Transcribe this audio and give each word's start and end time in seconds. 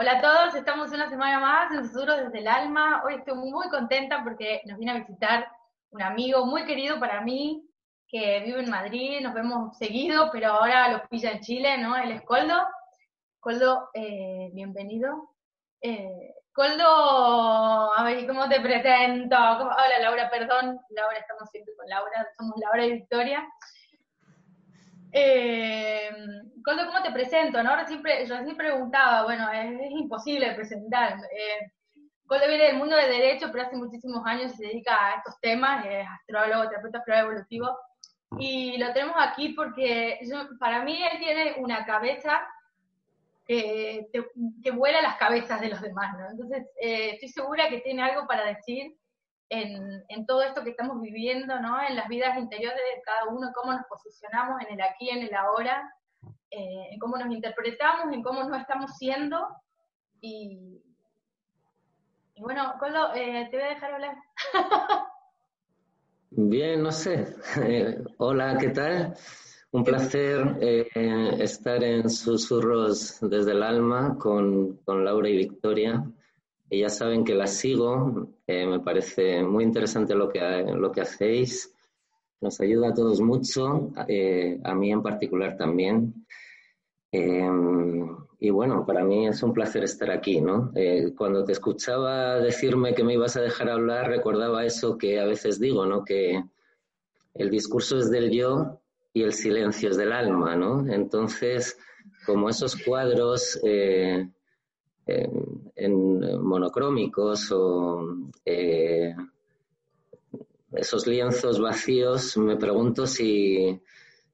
Hola 0.00 0.18
a 0.18 0.20
todos, 0.20 0.54
estamos 0.54 0.92
una 0.92 1.10
semana 1.10 1.40
más 1.40 1.72
en 1.72 1.84
Susurros 1.84 2.18
desde 2.18 2.38
el 2.38 2.46
Alma. 2.46 3.02
Hoy 3.04 3.14
estoy 3.14 3.34
muy 3.34 3.68
contenta 3.68 4.22
porque 4.22 4.62
nos 4.64 4.78
viene 4.78 4.92
a 4.92 5.00
visitar 5.00 5.50
un 5.90 6.02
amigo 6.02 6.46
muy 6.46 6.64
querido 6.66 7.00
para 7.00 7.20
mí, 7.20 7.68
que 8.06 8.38
vive 8.44 8.60
en 8.60 8.70
Madrid, 8.70 9.20
nos 9.20 9.34
vemos 9.34 9.76
seguido, 9.76 10.30
pero 10.30 10.52
ahora 10.52 10.88
lo 10.88 11.08
pilla 11.08 11.32
en 11.32 11.40
Chile, 11.40 11.78
¿no? 11.78 11.96
Él 11.96 12.12
es 12.12 12.22
Coldo. 12.22 12.54
Coldo, 13.40 13.90
eh, 13.92 14.50
bienvenido. 14.52 15.34
Eh, 15.80 16.32
Coldo, 16.52 17.92
a 17.92 18.00
ver, 18.04 18.24
¿cómo 18.28 18.48
te 18.48 18.60
presento? 18.60 19.36
Hola 19.36 19.98
Laura, 20.00 20.30
perdón, 20.30 20.78
Laura, 20.90 21.18
estamos 21.18 21.50
siempre 21.50 21.74
con 21.76 21.88
Laura, 21.88 22.24
somos 22.36 22.54
Laura 22.60 22.86
y 22.86 22.92
Victoria. 22.92 23.44
Eh, 25.12 26.10
Coldo, 26.64 26.86
¿cómo 26.86 27.02
te 27.02 27.12
presento? 27.12 27.62
¿no? 27.62 27.86
Siempre, 27.86 28.26
yo 28.26 28.36
siempre 28.42 28.68
preguntaba, 28.68 29.24
bueno, 29.24 29.50
es, 29.50 29.90
imposible 29.90 30.54
presentar. 30.54 31.18
Eh, 31.32 31.72
Coldo 32.26 32.46
viene 32.46 32.64
del 32.64 32.76
mundo 32.76 32.96
del 32.96 33.10
derecho, 33.10 33.48
pero 33.50 33.64
hace 33.64 33.76
muchísimos 33.76 34.24
años 34.26 34.52
se 34.52 34.66
dedica 34.66 34.94
a 34.94 35.14
estos 35.16 35.40
temas, 35.40 35.86
es 35.86 36.06
astrólogo, 36.06 36.68
terapeuta 36.68 37.02
floral 37.02 37.24
evolutivo, 37.24 37.78
y 38.38 38.76
lo 38.76 38.92
tenemos 38.92 39.16
aquí 39.18 39.50
porque 39.50 40.20
para 40.60 40.84
mí 40.84 41.02
él 41.02 41.18
tiene 41.18 41.54
una 41.58 41.86
cabeza 41.86 42.46
que, 43.46 44.08
que, 44.62 44.70
vuela 44.70 45.00
las 45.00 45.16
cabezas 45.16 45.58
de 45.62 45.70
los 45.70 45.80
demás, 45.80 46.18
¿no? 46.18 46.30
Entonces, 46.30 46.66
eh, 46.82 47.12
estoy 47.14 47.30
segura 47.30 47.70
que 47.70 47.80
tiene 47.80 48.02
algo 48.02 48.26
para 48.26 48.44
decir 48.44 48.94
en, 49.50 50.04
en, 50.08 50.26
todo 50.26 50.42
esto 50.42 50.62
que 50.62 50.70
estamos 50.70 51.00
viviendo, 51.00 51.58
¿no? 51.60 51.80
En 51.82 51.96
las 51.96 52.08
vidas 52.08 52.38
interiores 52.38 52.78
de 52.78 53.02
cada 53.02 53.26
uno, 53.26 53.50
cómo 53.54 53.72
nos 53.72 53.86
posicionamos 53.86 54.60
en 54.62 54.74
el 54.74 54.80
aquí, 54.82 55.10
en 55.10 55.22
el 55.22 55.34
ahora, 55.34 55.92
eh, 56.50 56.88
en 56.90 56.98
cómo 56.98 57.16
nos 57.16 57.32
interpretamos, 57.32 58.12
en 58.12 58.22
cómo 58.22 58.44
no 58.44 58.56
estamos 58.56 58.96
siendo. 58.96 59.48
Y, 60.20 60.82
y 62.34 62.42
bueno, 62.42 62.74
Coldo, 62.78 63.14
eh, 63.14 63.48
te 63.50 63.56
voy 63.56 63.66
a 63.66 63.70
dejar 63.70 63.92
hablar. 63.92 64.16
Bien, 66.30 66.82
no 66.82 66.92
sé. 66.92 67.34
Eh, 67.62 68.04
hola, 68.18 68.56
¿qué 68.58 68.68
tal? 68.68 69.14
Un 69.70 69.84
placer 69.84 70.56
eh, 70.60 70.88
estar 71.38 71.82
en 71.82 72.08
Susurros 72.08 73.18
desde 73.20 73.52
el 73.52 73.62
Alma 73.62 74.16
con, 74.18 74.76
con 74.78 75.04
Laura 75.04 75.28
y 75.28 75.36
Victoria. 75.36 76.04
Y 76.70 76.80
ya 76.80 76.88
saben 76.88 77.24
que 77.24 77.34
las 77.34 77.54
sigo, 77.54 78.28
eh, 78.46 78.66
me 78.66 78.80
parece 78.80 79.42
muy 79.42 79.64
interesante 79.64 80.14
lo 80.14 80.28
que, 80.28 80.40
lo 80.40 80.92
que 80.92 81.00
hacéis. 81.00 81.74
Nos 82.40 82.60
ayuda 82.60 82.90
a 82.90 82.94
todos 82.94 83.20
mucho, 83.20 83.90
a 83.96 84.74
mí 84.74 84.92
en 84.92 85.02
particular 85.02 85.56
también. 85.56 86.26
y 87.10 88.50
bueno, 88.50 88.86
para 88.86 89.02
mí 89.02 89.26
es 89.26 89.42
un 89.42 89.52
placer 89.52 89.82
estar 89.82 90.10
aquí, 90.12 90.40
¿no? 90.40 90.72
cuando 91.16 91.42
te 91.42 91.50
escuchaba 91.52 92.38
decirme 92.38 92.94
que 92.94 93.02
me 93.02 93.14
ibas 93.14 93.36
a 93.36 93.40
dejar 93.40 93.70
hablar, 93.70 94.08
recordaba 94.08 94.64
eso 94.64 94.96
que 94.96 95.18
a 95.18 95.24
veces 95.24 95.58
digo, 95.58 95.84
¿no? 95.84 96.04
Que 96.04 96.44
el 97.34 97.50
discurso 97.50 97.98
es 97.98 98.10
del 98.10 98.30
yo 98.30 98.80
y 99.12 99.22
el 99.22 99.32
silencio 99.32 99.90
es 99.90 99.96
del 99.96 100.12
alma, 100.12 100.54
¿no? 100.56 100.86
Entonces, 100.92 101.78
como 102.26 102.48
esos 102.48 102.76
cuadros 102.76 103.58
eh, 103.64 104.28
en, 105.88 106.42
monocrómicos 106.42 107.50
o 107.52 108.00
eh, 108.44 109.14
esos 110.72 111.06
lienzos 111.06 111.60
vacíos, 111.60 112.36
me 112.36 112.56
pregunto 112.56 113.06
si, 113.06 113.80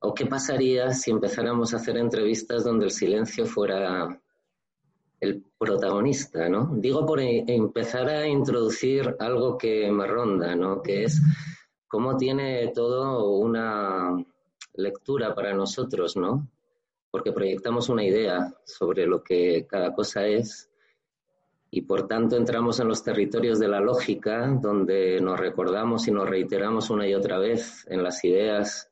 o 0.00 0.14
qué 0.14 0.26
pasaría 0.26 0.92
si 0.92 1.10
empezáramos 1.10 1.72
a 1.72 1.76
hacer 1.76 1.96
entrevistas 1.96 2.64
donde 2.64 2.86
el 2.86 2.90
silencio 2.90 3.46
fuera 3.46 4.20
el 5.20 5.42
protagonista, 5.58 6.48
¿no? 6.48 6.70
Digo 6.76 7.06
por 7.06 7.20
e, 7.20 7.44
empezar 7.46 8.08
a 8.08 8.26
introducir 8.26 9.16
algo 9.18 9.56
que 9.56 9.90
me 9.90 10.06
ronda, 10.06 10.54
¿no? 10.54 10.82
Que 10.82 11.04
es 11.04 11.20
cómo 11.88 12.16
tiene 12.16 12.68
todo 12.74 13.30
una 13.30 14.22
lectura 14.74 15.34
para 15.34 15.54
nosotros, 15.54 16.16
¿no? 16.16 16.48
Porque 17.10 17.32
proyectamos 17.32 17.88
una 17.88 18.04
idea 18.04 18.54
sobre 18.64 19.06
lo 19.06 19.22
que 19.22 19.66
cada 19.66 19.94
cosa 19.94 20.26
es 20.26 20.68
y 21.74 21.82
por 21.82 22.06
tanto 22.06 22.36
entramos 22.36 22.78
en 22.78 22.86
los 22.86 23.02
territorios 23.02 23.58
de 23.58 23.66
la 23.66 23.80
lógica, 23.80 24.46
donde 24.62 25.20
nos 25.20 25.40
recordamos 25.40 26.06
y 26.06 26.12
nos 26.12 26.28
reiteramos 26.28 26.88
una 26.88 27.08
y 27.08 27.14
otra 27.14 27.40
vez 27.40 27.84
en 27.90 28.04
las 28.04 28.22
ideas 28.24 28.88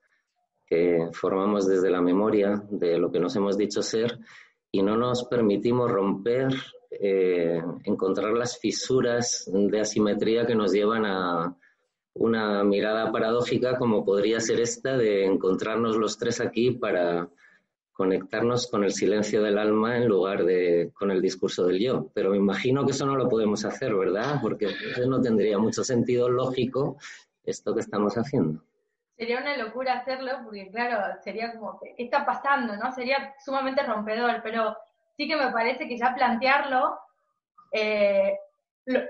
que 0.67 1.09
formamos 1.13 1.69
desde 1.69 1.91
la 1.91 2.01
memoria 2.01 2.61
de 2.71 2.99
lo 2.99 3.13
que 3.13 3.21
nos 3.21 3.37
hemos 3.37 3.57
dicho 3.57 3.83
ser 3.83 4.19
y 4.73 4.83
no 4.83 4.97
nos 4.97 5.23
permitimos 5.27 5.93
romper, 5.93 6.49
eh, 6.91 7.63
encontrar 7.85 8.33
las 8.33 8.59
fisuras 8.59 9.49
de 9.53 9.81
asimetría 9.81 10.45
que 10.45 10.57
nos 10.57 10.73
llevan 10.73 11.07
a, 11.07 11.57
una 12.15 12.65
mirada 12.65 13.13
paradójica 13.13 13.79
como 13.79 14.05
podría 14.05 14.41
ser 14.41 14.61
esta 14.61 14.97
de 14.97 15.25
encontrarnos 15.25 15.97
los 15.97 16.19
tres 16.19 16.41
aquí 16.41 16.73
para 16.73 17.29
conectarnos 18.03 18.69
con 18.69 18.83
el 18.83 18.93
silencio 18.93 19.41
del 19.45 19.59
alma 19.59 19.97
en 19.97 20.09
lugar 20.09 20.43
de 20.45 20.91
con 20.93 21.13
el 21.13 21.23
discurso 21.23 21.67
del 21.67 21.79
yo. 21.79 22.09
Pero 22.13 22.31
me 22.31 22.37
imagino 22.37 22.85
que 22.85 22.91
eso 22.91 23.07
no 23.07 23.15
lo 23.15 23.29
podemos 23.29 23.65
hacer, 23.65 23.95
¿verdad? 23.95 24.41
Porque 24.43 24.67
no 25.07 25.21
tendría 25.21 25.57
mucho 25.57 25.85
sentido 25.85 26.29
lógico 26.29 26.97
esto 27.45 27.73
que 27.73 27.81
estamos 27.81 28.15
haciendo. 28.15 28.61
Sería 29.17 29.39
una 29.39 29.57
locura 29.57 29.99
hacerlo 29.99 30.33
porque, 30.43 30.69
claro, 30.73 31.17
sería 31.23 31.53
como, 31.53 31.79
¿qué 31.79 31.95
está 31.97 32.27
pasando? 32.27 32.77
no 32.77 32.91
Sería 32.91 33.35
sumamente 33.45 33.85
rompedor, 33.85 34.41
pero 34.43 34.77
sí 35.17 35.29
que 35.29 35.37
me 35.37 35.53
parece 35.53 35.87
que 35.87 35.97
ya 35.97 36.13
plantearlo 36.13 36.99
eh, 37.71 38.37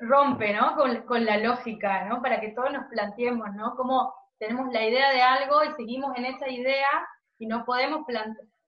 rompe, 0.03 0.53
¿no? 0.53 0.77
Con, 1.07 1.25
la 1.25 1.39
lógica, 1.39 2.05
¿no? 2.05 2.21
Para 2.21 2.41
que 2.41 2.49
todos 2.49 2.71
nos 2.71 2.85
planteemos, 2.91 3.55
¿no? 3.55 3.75
Cómo 3.75 4.13
tenemos 4.39 4.71
la 4.71 4.85
idea 4.87 5.13
de 5.13 5.23
algo 5.23 5.65
y 5.65 5.73
seguimos 5.77 6.15
en 6.19 6.27
esa 6.27 6.47
idea 6.51 7.09
y 7.39 7.47
no 7.47 7.65
podemos 7.65 8.05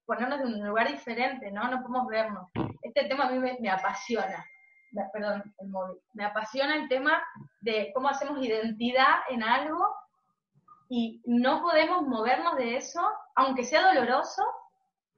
ponernos 0.06 0.40
en 0.40 0.54
un 0.54 0.68
lugar 0.68 0.90
diferente, 0.90 1.50
¿no? 1.50 1.68
No 1.70 1.82
podemos 1.82 2.06
vernos. 2.08 2.50
Este 2.82 3.04
tema 3.04 3.26
a 3.26 3.30
mí 3.30 3.38
me, 3.38 3.70
apasiona. 3.70 4.44
Perdón, 5.12 5.42
el 5.58 5.68
móvil. 5.68 5.98
Me 6.12 6.24
apasiona 6.24 6.76
el 6.76 6.88
tema 6.88 7.22
de 7.60 7.90
cómo 7.94 8.08
hacemos 8.08 8.42
identidad 8.44 9.20
en 9.28 9.42
algo 9.42 9.94
y 10.88 11.22
no 11.24 11.62
podemos 11.62 12.02
movernos 12.06 12.56
de 12.56 12.76
eso, 12.76 13.00
aunque 13.34 13.64
sea 13.64 13.92
doloroso, 13.92 14.44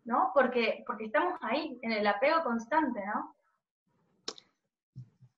¿no? 0.05 0.31
Porque, 0.33 0.85
porque 0.87 1.07
estamos 1.07 1.39
ahí, 1.43 1.79
en 1.83 1.93
el 1.93 2.07
apego 2.07 2.43
constante, 2.45 3.01
¿no? 3.05 3.35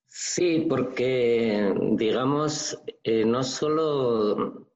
Sí, 0.07 0.67
porque, 0.69 1.75
digamos, 1.93 2.81
eh, 3.05 3.25
no 3.25 3.43
solo 3.43 4.67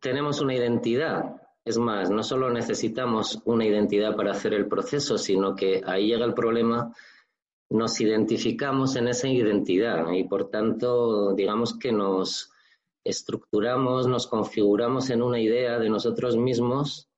tenemos 0.00 0.40
una 0.40 0.54
identidad, 0.54 1.39
es 1.64 1.78
más, 1.78 2.10
no 2.10 2.22
solo 2.22 2.50
necesitamos 2.50 3.40
una 3.44 3.66
identidad 3.66 4.16
para 4.16 4.32
hacer 4.32 4.54
el 4.54 4.66
proceso, 4.66 5.18
sino 5.18 5.54
que 5.54 5.82
ahí 5.84 6.08
llega 6.08 6.24
el 6.24 6.34
problema, 6.34 6.94
nos 7.68 8.00
identificamos 8.00 8.96
en 8.96 9.08
esa 9.08 9.28
identidad 9.28 10.10
y 10.12 10.24
por 10.24 10.50
tanto, 10.50 11.34
digamos 11.34 11.78
que 11.78 11.92
nos 11.92 12.50
estructuramos, 13.04 14.06
nos 14.06 14.26
configuramos 14.26 15.10
en 15.10 15.22
una 15.22 15.38
idea 15.40 15.78
de 15.78 15.88
nosotros 15.88 16.36
mismos 16.36 17.08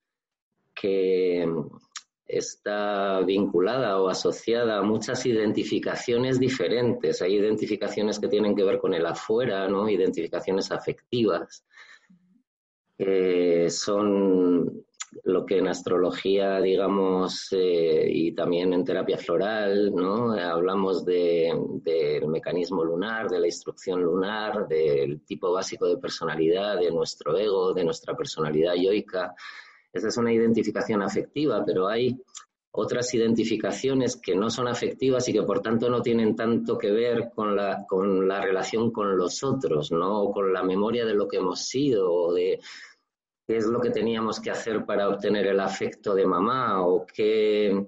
que 0.75 1.47
está 2.27 3.21
vinculada 3.21 4.01
o 4.01 4.09
asociada 4.09 4.79
a 4.79 4.83
muchas 4.83 5.27
identificaciones 5.27 6.41
diferentes. 6.41 7.21
Hay 7.21 7.37
identificaciones 7.37 8.19
que 8.19 8.29
tienen 8.29 8.57
que 8.57 8.65
ver 8.65 8.79
con 8.79 8.95
el 8.95 9.05
afuera, 9.05 9.69
¿no? 9.69 9.89
Identificaciones 9.89 10.73
afectivas. 10.73 11.65
Son 13.71 14.85
lo 15.25 15.45
que 15.45 15.59
en 15.59 15.69
astrología, 15.69 16.61
digamos, 16.61 17.49
eh, 17.53 18.07
y 18.09 18.33
también 18.35 18.73
en 18.73 18.85
terapia 18.85 19.19
floral, 19.19 19.95
¿no? 19.95 20.33
Hablamos 20.33 21.05
del 21.05 22.27
mecanismo 22.27 22.83
lunar, 22.85 23.29
de 23.29 23.39
la 23.39 23.47
instrucción 23.47 24.03
lunar, 24.03 24.67
del 24.67 25.21
tipo 25.23 25.53
básico 25.53 25.87
de 25.87 25.99
personalidad, 25.99 26.79
de 26.79 26.91
nuestro 26.91 27.37
ego, 27.37 27.75
de 27.75 27.85
nuestra 27.85 28.17
personalidad 28.17 28.75
yoica 28.75 29.35
esa 29.93 30.09
es 30.09 30.17
una 30.17 30.33
identificación 30.33 31.03
afectiva, 31.03 31.63
pero 31.65 31.87
hay 31.87 32.19
otras 32.71 33.13
identificaciones 33.13 34.17
que 34.17 34.35
no 34.35 34.49
son 34.49 34.67
afectivas 34.67 35.29
y 35.29 35.35
que 35.35 35.43
por 35.43 35.61
tanto 35.61 35.91
no 35.91 36.01
tienen 36.01 36.35
tanto 36.35 36.79
que 36.79 36.91
ver 36.91 37.31
con 37.35 37.55
la, 37.55 37.85
con 37.87 38.27
la 38.27 38.41
relación 38.41 38.91
con 38.91 39.19
los 39.19 39.45
otros, 39.45 39.93
¿no? 39.93 40.23
O 40.23 40.33
con 40.33 40.51
la 40.51 40.63
memoria 40.63 41.05
de 41.05 41.13
lo 41.13 41.29
que 41.29 41.37
hemos 41.37 41.67
sido 41.67 42.11
o 42.11 42.33
de 42.33 42.59
qué 43.47 43.57
es 43.57 43.67
lo 43.67 43.81
que 43.81 43.91
teníamos 43.91 44.41
que 44.41 44.51
hacer 44.51 44.85
para 44.85 45.09
obtener 45.09 45.47
el 45.47 45.61
afecto 45.61 46.15
de 46.15 46.27
mamá 46.27 46.87
o 46.87 47.07
qué 47.07 47.87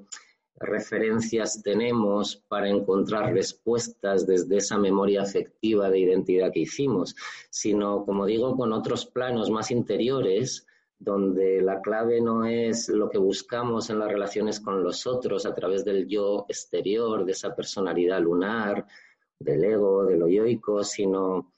referencias 0.57 1.63
tenemos 1.63 2.37
para 2.37 2.69
encontrar 2.69 3.33
respuestas 3.33 4.27
desde 4.27 4.57
esa 4.59 4.79
memoria 4.79 5.23
afectiva 5.23 5.91
de 5.91 5.99
identidad 5.99 6.53
que 6.53 6.61
hicimos, 6.61 7.15
sino, 7.51 8.05
como 8.05 8.27
digo, 8.27 8.57
con 8.57 8.73
otros 8.73 9.07
planos 9.07 9.51
más 9.51 9.71
interiores 9.71 10.67
donde 10.99 11.61
la 11.61 11.81
clave 11.81 12.21
no 12.21 12.47
es 12.47 12.89
lo 12.89 13.11
que 13.11 13.19
buscamos 13.19 13.91
en 13.91 13.99
las 13.99 14.09
relaciones 14.09 14.61
con 14.61 14.83
los 14.83 15.07
otros 15.07 15.45
a 15.45 15.55
través 15.55 15.85
del 15.85 16.07
yo 16.07 16.47
exterior, 16.49 17.25
de 17.25 17.33
esa 17.33 17.55
personalidad 17.55 18.21
lunar, 18.21 18.87
del 19.39 19.65
ego, 19.65 20.05
de 20.05 20.17
lo 20.17 20.29
yoico, 20.29 20.83
sino 20.85 21.54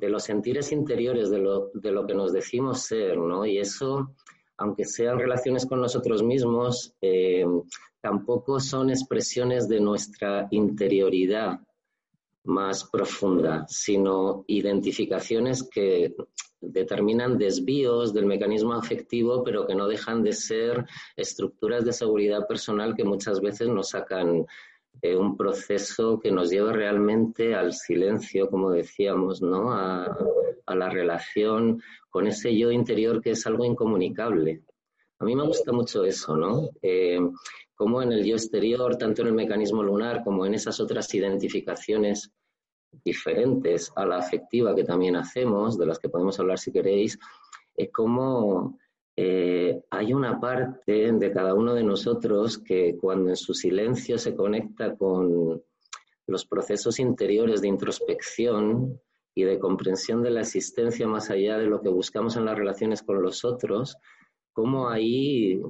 de 0.00 0.08
los 0.08 0.24
sentires 0.24 0.72
interiores, 0.72 1.30
de 1.30 1.38
lo, 1.38 1.70
de 1.74 1.92
lo 1.92 2.06
que 2.06 2.14
nos 2.14 2.32
decimos 2.32 2.82
ser, 2.82 3.18
¿no? 3.18 3.44
Y 3.44 3.58
eso, 3.58 4.14
aunque 4.56 4.86
sean 4.86 5.18
relaciones 5.18 5.66
con 5.66 5.80
nosotros 5.80 6.22
mismos, 6.22 6.94
eh, 7.02 7.44
tampoco 8.00 8.58
son 8.58 8.88
expresiones 8.88 9.68
de 9.68 9.78
nuestra 9.78 10.48
interioridad 10.50 11.60
más 12.44 12.84
profunda, 12.84 13.66
sino 13.68 14.44
identificaciones 14.46 15.68
que 15.70 16.14
determinan 16.62 17.36
desvíos 17.36 18.14
del 18.14 18.24
mecanismo 18.24 18.72
afectivo, 18.72 19.44
pero 19.44 19.66
que 19.66 19.74
no 19.74 19.86
dejan 19.86 20.22
de 20.22 20.32
ser 20.32 20.86
estructuras 21.14 21.84
de 21.84 21.92
seguridad 21.92 22.46
personal 22.46 22.94
que 22.94 23.04
muchas 23.04 23.40
veces 23.40 23.68
nos 23.68 23.90
sacan 23.90 24.46
de 24.92 25.16
un 25.16 25.36
proceso 25.36 26.18
que 26.20 26.30
nos 26.30 26.50
lleva 26.50 26.72
realmente 26.72 27.54
al 27.54 27.72
silencio, 27.72 28.48
como 28.48 28.70
decíamos, 28.70 29.40
¿no? 29.42 29.72
A, 29.72 30.16
la 30.66 30.88
relación 30.88 31.82
con 32.10 32.28
ese 32.28 32.56
yo 32.56 32.70
interior 32.70 33.20
que 33.20 33.32
es 33.32 33.44
algo 33.44 33.64
incomunicable. 33.64 34.62
A 35.18 35.24
mí 35.24 35.34
me 35.34 35.44
gusta 35.44 35.72
mucho 35.72 36.04
eso, 36.04 36.36
¿no? 36.36 36.68
Eh, 36.80 37.18
como 37.74 38.00
en 38.02 38.12
el 38.12 38.24
yo 38.24 38.36
exterior, 38.36 38.96
tanto 38.96 39.22
en 39.22 39.28
el 39.28 39.34
mecanismo 39.34 39.82
lunar 39.82 40.22
como 40.22 40.46
en 40.46 40.54
esas 40.54 40.78
otras 40.78 41.12
identificaciones 41.12 42.30
diferentes 43.04 43.92
a 43.96 44.06
la 44.06 44.18
afectiva 44.18 44.74
que 44.74 44.84
también 44.84 45.16
hacemos, 45.16 45.76
de 45.76 45.86
las 45.86 45.98
que 45.98 46.08
podemos 46.08 46.38
hablar 46.38 46.58
si 46.58 46.70
queréis, 46.70 47.18
es 47.74 47.90
como 47.90 48.78
eh, 49.22 49.82
hay 49.90 50.14
una 50.14 50.40
parte 50.40 51.12
de 51.12 51.30
cada 51.30 51.52
uno 51.52 51.74
de 51.74 51.84
nosotros 51.84 52.56
que 52.56 52.96
cuando 52.98 53.28
en 53.28 53.36
su 53.36 53.52
silencio 53.52 54.16
se 54.16 54.34
conecta 54.34 54.96
con 54.96 55.62
los 56.26 56.46
procesos 56.46 56.98
interiores 56.98 57.60
de 57.60 57.68
introspección 57.68 58.98
y 59.34 59.42
de 59.42 59.58
comprensión 59.58 60.22
de 60.22 60.30
la 60.30 60.40
existencia 60.40 61.06
más 61.06 61.28
allá 61.28 61.58
de 61.58 61.66
lo 61.66 61.82
que 61.82 61.90
buscamos 61.90 62.36
en 62.36 62.46
las 62.46 62.56
relaciones 62.56 63.02
con 63.02 63.20
los 63.20 63.44
otros, 63.44 63.98
como 64.54 64.88
ahí 64.88 65.60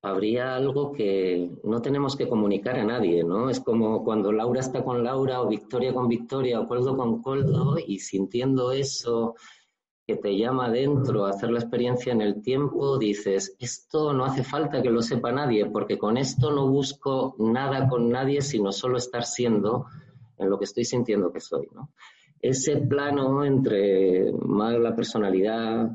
habría 0.00 0.54
algo 0.54 0.92
que 0.92 1.50
no 1.64 1.82
tenemos 1.82 2.14
que 2.14 2.28
comunicar 2.28 2.78
a 2.78 2.84
nadie, 2.84 3.24
¿no? 3.24 3.50
Es 3.50 3.58
como 3.58 4.04
cuando 4.04 4.30
Laura 4.30 4.60
está 4.60 4.84
con 4.84 5.02
Laura 5.02 5.42
o 5.42 5.48
Victoria 5.48 5.92
con 5.92 6.06
Victoria 6.06 6.60
o 6.60 6.68
Coldo 6.68 6.96
con 6.96 7.20
Coldo 7.22 7.74
y 7.84 7.98
sintiendo 7.98 8.70
eso 8.70 9.34
que 10.06 10.16
te 10.16 10.36
llama 10.36 10.70
dentro 10.70 11.24
a 11.24 11.30
hacer 11.30 11.50
la 11.50 11.60
experiencia 11.60 12.12
en 12.12 12.20
el 12.20 12.42
tiempo, 12.42 12.98
dices, 12.98 13.56
esto 13.58 14.12
no 14.12 14.24
hace 14.24 14.44
falta 14.44 14.82
que 14.82 14.90
lo 14.90 15.00
sepa 15.00 15.32
nadie, 15.32 15.66
porque 15.66 15.96
con 15.96 16.18
esto 16.18 16.50
no 16.50 16.68
busco 16.68 17.34
nada 17.38 17.88
con 17.88 18.10
nadie, 18.10 18.42
sino 18.42 18.70
solo 18.70 18.98
estar 18.98 19.24
siendo 19.24 19.86
en 20.36 20.50
lo 20.50 20.58
que 20.58 20.66
estoy 20.66 20.84
sintiendo 20.84 21.32
que 21.32 21.40
soy. 21.40 21.68
Ese 22.40 22.76
plano 22.76 23.44
entre 23.44 24.30
más 24.32 24.78
la 24.78 24.94
personalidad, 24.94 25.90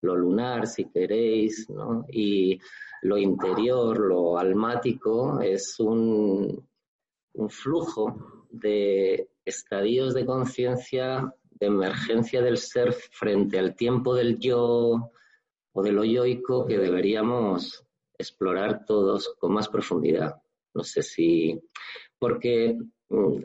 lo 0.00 0.16
lunar, 0.16 0.66
si 0.66 0.86
queréis, 0.86 1.68
¿no? 1.68 2.06
Y 2.08 2.58
lo 3.02 3.18
interior, 3.18 3.98
lo 3.98 4.38
almático, 4.38 5.40
es 5.40 5.78
un, 5.78 6.66
un 7.34 7.50
flujo 7.50 8.46
de 8.50 9.28
estadios 9.44 10.14
de 10.14 10.24
conciencia, 10.24 11.34
de 11.60 11.66
emergencia 11.66 12.42
del 12.42 12.56
ser 12.56 12.92
frente 12.92 13.58
al 13.58 13.76
tiempo 13.76 14.14
del 14.14 14.38
yo 14.38 15.12
o 15.72 15.82
de 15.82 15.92
lo 15.92 16.04
yoico 16.04 16.66
que 16.66 16.78
deberíamos 16.78 17.84
explorar 18.18 18.84
todos 18.84 19.34
con 19.38 19.52
más 19.52 19.68
profundidad. 19.68 20.36
No 20.74 20.82
sé 20.82 21.02
si, 21.02 21.60
porque 22.18 22.76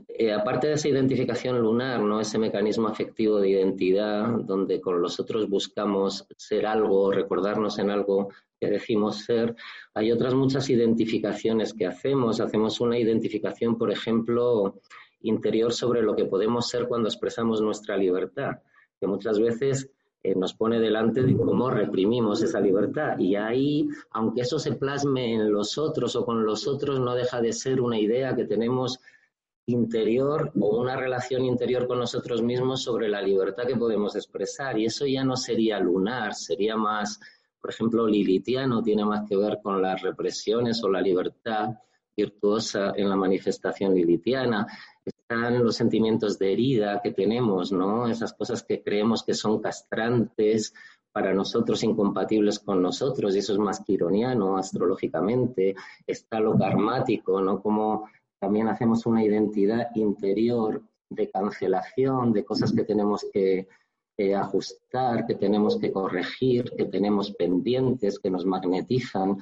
eh, 0.08 0.32
aparte 0.32 0.68
de 0.68 0.74
esa 0.74 0.90
identificación 0.90 1.60
lunar, 1.60 2.00
¿no? 2.02 2.20
ese 2.20 2.38
mecanismo 2.38 2.88
afectivo 2.88 3.40
de 3.40 3.50
identidad, 3.50 4.28
donde 4.44 4.80
con 4.80 5.02
los 5.02 5.20
otros 5.20 5.50
buscamos 5.50 6.28
ser 6.38 6.68
algo, 6.68 7.12
recordarnos 7.12 7.80
en 7.80 7.90
algo 7.90 8.30
que 8.60 8.70
decimos 8.70 9.26
ser, 9.26 9.56
hay 9.94 10.12
otras 10.12 10.34
muchas 10.34 10.70
identificaciones 10.70 11.74
que 11.74 11.88
hacemos. 11.88 12.40
Hacemos 12.40 12.80
una 12.80 12.98
identificación, 12.98 13.78
por 13.78 13.92
ejemplo, 13.92 14.80
interior 15.26 15.74
sobre 15.74 16.02
lo 16.02 16.16
que 16.16 16.26
podemos 16.26 16.68
ser 16.68 16.88
cuando 16.88 17.08
expresamos 17.08 17.62
nuestra 17.62 17.98
libertad, 17.98 18.60
que 19.00 19.08
muchas 19.08 19.40
veces 19.40 19.90
eh, 20.24 20.34
nos 20.36 20.56
pone 20.56 20.80
delante 20.80 21.22
de 21.22 21.38
cómo 21.38 21.70
reprimimos 21.70 22.42
esa 22.42 22.60
libertad. 22.60 23.20
Y 23.20 23.36
ahí, 23.36 23.88
aunque 24.12 24.42
eso 24.42 24.58
se 24.58 24.74
plasme 24.74 25.36
en 25.36 25.52
los 25.52 25.78
otros 25.78 26.16
o 26.16 26.26
con 26.26 26.46
los 26.46 26.68
otros, 26.68 27.00
no 27.00 27.14
deja 27.14 27.42
de 27.42 27.54
ser 27.54 27.80
una 27.80 28.00
idea 28.00 28.36
que 28.36 28.46
tenemos 28.46 29.00
interior 29.68 30.52
o 30.60 30.80
una 30.80 30.96
relación 30.96 31.44
interior 31.46 31.88
con 31.88 32.00
nosotros 32.00 32.42
mismos 32.42 32.84
sobre 32.84 33.08
la 33.08 33.22
libertad 33.22 33.68
que 33.68 33.76
podemos 33.76 34.16
expresar. 34.16 34.80
Y 34.80 34.86
eso 34.86 35.06
ya 35.06 35.24
no 35.24 35.36
sería 35.36 35.80
lunar, 35.80 36.34
sería 36.34 36.76
más, 36.76 37.20
por 37.62 37.70
ejemplo, 37.72 38.08
lilitiano, 38.08 38.82
tiene 38.82 39.06
más 39.06 39.28
que 39.30 39.38
ver 39.38 39.60
con 39.62 39.80
las 39.80 40.02
represiones 40.02 40.84
o 40.84 40.90
la 40.90 41.02
libertad 41.02 41.70
virtuosa 42.18 42.94
en 42.96 43.10
la 43.10 43.16
manifestación 43.16 43.94
lilitiana. 43.94 44.66
Los 45.28 45.76
sentimientos 45.76 46.38
de 46.38 46.54
herida 46.54 47.02
que 47.02 47.12
tenemos, 47.12 47.72
¿no? 47.72 48.08
Esas 48.08 48.34
cosas 48.34 48.62
que 48.62 48.84
creemos 48.84 49.24
que 49.24 49.34
son 49.34 49.60
castrantes 49.60 50.74
para 51.12 51.34
nosotros 51.34 51.84
incompatibles 51.84 52.60
con 52.60 52.82
nosotros, 52.82 53.36
y 53.36 53.40
eso 53.40 53.54
es 53.54 53.60
más 53.60 53.80
quironiano 53.80 54.58
astrológicamente. 54.58 55.76
Está 56.06 56.40
lo 56.40 56.56
karmático, 56.58 57.42
¿no? 57.42 57.60
Como 57.60 58.08
también 58.40 58.68
hacemos 58.68 59.06
una 59.08 59.24
identidad 59.24 59.88
interior 59.96 60.84
de 61.10 61.30
cancelación, 61.32 62.32
de 62.32 62.46
cosas 62.46 62.72
que 62.72 62.84
tenemos 62.84 63.26
que 63.34 63.68
ajustar, 64.36 65.26
que 65.26 65.36
tenemos 65.36 65.80
que 65.80 65.92
corregir, 65.92 66.72
que 66.78 66.86
tenemos 66.86 67.32
pendientes, 67.32 68.20
que 68.20 68.30
nos 68.30 68.46
magnetizan. 68.46 69.38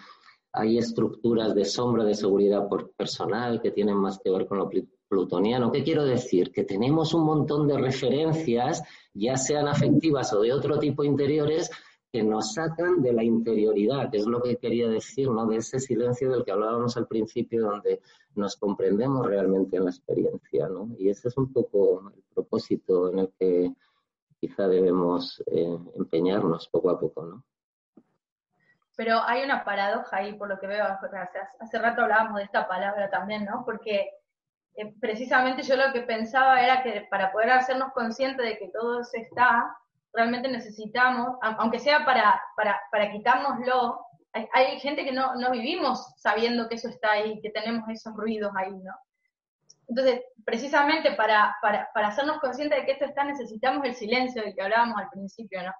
Hay 0.53 0.77
estructuras 0.77 1.53
de 1.55 1.65
sombra 1.65 2.03
de 2.05 2.13
seguridad 2.13 2.69
personal 2.95 3.61
que 3.61 3.71
tienen 3.71 3.97
más 3.97 4.19
que 4.19 4.29
ver 4.31 4.45
con 4.45 4.59
lo 4.59 4.69
plutoniano. 5.13 5.71
¿Qué 5.71 5.83
quiero 5.83 6.03
decir? 6.05 6.51
Que 6.51 6.63
tenemos 6.63 7.13
un 7.13 7.23
montón 7.23 7.67
de 7.67 7.77
referencias, 7.77 8.81
ya 9.13 9.37
sean 9.37 9.67
afectivas 9.67 10.33
o 10.33 10.41
de 10.41 10.51
otro 10.51 10.79
tipo 10.79 11.03
interiores, 11.03 11.69
que 12.11 12.23
nos 12.23 12.53
sacan 12.53 13.01
de 13.01 13.13
la 13.13 13.23
interioridad, 13.23 14.09
que 14.09 14.17
es 14.17 14.25
lo 14.25 14.41
que 14.41 14.57
quería 14.57 14.87
decir, 14.87 15.29
¿no? 15.29 15.45
De 15.45 15.57
ese 15.57 15.79
silencio 15.79 16.31
del 16.31 16.43
que 16.43 16.51
hablábamos 16.51 16.97
al 16.97 17.07
principio, 17.07 17.61
donde 17.61 18.01
nos 18.35 18.55
comprendemos 18.55 19.25
realmente 19.27 19.77
en 19.77 19.85
la 19.85 19.91
experiencia, 19.91 20.67
¿no? 20.67 20.89
Y 20.97 21.09
ese 21.09 21.27
es 21.27 21.37
un 21.37 21.53
poco 21.53 22.11
el 22.15 22.23
propósito 22.33 23.11
en 23.11 23.19
el 23.19 23.33
que 23.39 23.73
quizá 24.39 24.67
debemos 24.67 25.43
eh, 25.45 25.77
empeñarnos 25.95 26.67
poco 26.69 26.89
a 26.89 26.99
poco, 26.99 27.23
¿no? 27.23 27.43
Pero 28.95 29.19
hay 29.23 29.43
una 29.43 29.63
paradoja 29.63 30.17
ahí, 30.17 30.33
por 30.33 30.49
lo 30.49 30.59
que 30.59 30.67
veo, 30.67 30.83
hace, 30.85 31.07
hace 31.59 31.79
rato 31.79 32.01
hablábamos 32.01 32.37
de 32.37 32.43
esta 32.43 32.67
palabra 32.67 33.09
también, 33.09 33.45
¿no? 33.45 33.63
Porque 33.65 34.09
eh, 34.75 34.93
precisamente 34.99 35.63
yo 35.63 35.75
lo 35.75 35.93
que 35.93 36.01
pensaba 36.01 36.61
era 36.61 36.83
que 36.83 37.07
para 37.09 37.31
poder 37.31 37.51
hacernos 37.51 37.91
conscientes 37.93 38.45
de 38.45 38.57
que 38.57 38.69
todo 38.69 39.01
eso 39.01 39.11
está, 39.13 39.75
realmente 40.13 40.47
necesitamos, 40.47 41.37
aunque 41.41 41.79
sea 41.79 42.05
para, 42.05 42.41
para, 42.55 42.79
para 42.91 43.11
quitárnoslo, 43.11 44.05
hay, 44.51 44.79
gente 44.79 45.05
que 45.05 45.11
no, 45.11 45.35
no 45.35 45.51
vivimos 45.51 46.13
sabiendo 46.17 46.67
que 46.67 46.75
eso 46.75 46.89
está 46.89 47.11
ahí, 47.11 47.39
que 47.41 47.51
tenemos 47.51 47.87
esos 47.89 48.15
ruidos 48.15 48.51
ahí, 48.55 48.71
¿no? 48.71 48.93
Entonces, 49.87 50.21
precisamente 50.43 51.11
para, 51.11 51.55
para, 51.61 51.89
para 51.93 52.07
hacernos 52.07 52.39
conscientes 52.39 52.79
de 52.79 52.85
que 52.85 52.93
esto 52.93 53.05
está, 53.05 53.23
necesitamos 53.23 53.85
el 53.85 53.93
silencio 53.93 54.41
del 54.41 54.55
que 54.55 54.61
hablábamos 54.63 54.97
al 54.97 55.09
principio, 55.09 55.61
¿no? 55.61 55.71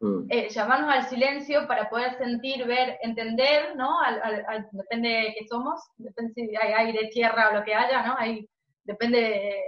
Mm. 0.00 0.26
Eh, 0.30 0.48
llamarnos 0.48 0.90
al 0.90 1.08
silencio 1.08 1.66
para 1.68 1.90
poder 1.90 2.16
sentir, 2.16 2.66
ver, 2.66 2.98
entender, 3.02 3.76
¿no? 3.76 4.00
Al, 4.00 4.66
depende 4.72 5.08
de 5.08 5.34
qué 5.38 5.46
somos, 5.46 5.78
depende 5.98 6.32
si 6.32 6.56
hay 6.56 6.72
aire, 6.72 7.08
tierra 7.08 7.50
o 7.50 7.58
lo 7.58 7.64
que 7.64 7.74
haya, 7.74 8.02
¿no? 8.06 8.16
Ahí 8.16 8.48
depende 8.84 9.62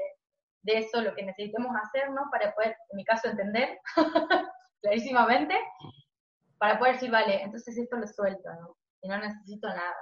de, 0.62 0.78
eso 0.78 1.02
lo 1.02 1.14
que 1.14 1.24
necesitemos 1.24 1.76
hacer, 1.82 2.10
¿no? 2.10 2.22
Para 2.30 2.54
poder, 2.54 2.74
en 2.90 2.96
mi 2.96 3.04
caso, 3.04 3.28
entender 3.28 3.78
clarísimamente, 4.80 5.54
para 6.56 6.78
poder 6.78 6.94
decir, 6.94 7.10
vale, 7.10 7.42
entonces 7.42 7.76
esto 7.76 7.96
lo 7.96 8.06
suelto, 8.06 8.48
¿no? 8.58 8.76
Y 9.02 9.08
no 9.08 9.18
necesito 9.18 9.68
nada. 9.68 9.96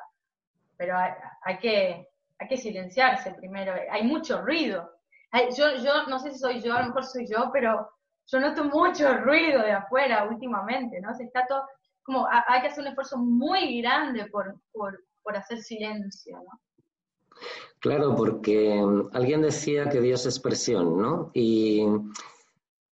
pero 0.77 0.97
hay, 1.43 1.59
que, 1.59 2.07
hay 2.39 2.49
que 2.49 2.57
silenciarse 2.57 3.35
primero, 3.35 3.75
hay 3.91 4.05
mucho 4.05 4.43
ruido. 4.43 4.93
yo, 5.57 5.75
yo 5.83 6.07
no 6.07 6.21
sé 6.21 6.31
si 6.31 6.39
soy 6.39 6.61
yo, 6.61 6.77
a 6.77 6.83
lo 6.83 6.89
mejor 6.89 7.05
soy 7.05 7.27
yo, 7.27 7.51
pero 7.53 7.91
yo 8.31 8.41
noto 8.41 8.65
mucho 8.65 9.13
ruido 9.19 9.63
de 9.63 9.73
afuera 9.73 10.29
últimamente, 10.31 11.01
¿no? 11.01 11.15
Se 11.15 11.25
está 11.25 11.47
todo, 11.47 11.65
como 12.03 12.27
hay 12.29 12.61
que 12.61 12.69
hacer 12.69 12.83
un 12.83 12.89
esfuerzo 12.89 13.19
muy 13.19 13.81
grande 13.83 14.27
por, 14.27 14.55
por, 14.73 15.05
por 15.23 15.37
hacer 15.37 15.59
silencio, 15.59 16.37
¿no? 16.37 16.61
Claro, 17.81 18.15
porque 18.15 18.81
mm, 18.81 19.09
alguien 19.13 19.43
decía 19.43 19.89
que 19.89 20.01
Dios 20.01 20.27
es 20.27 20.39
presión, 20.39 21.01
¿no? 21.01 21.31
Y, 21.35 21.85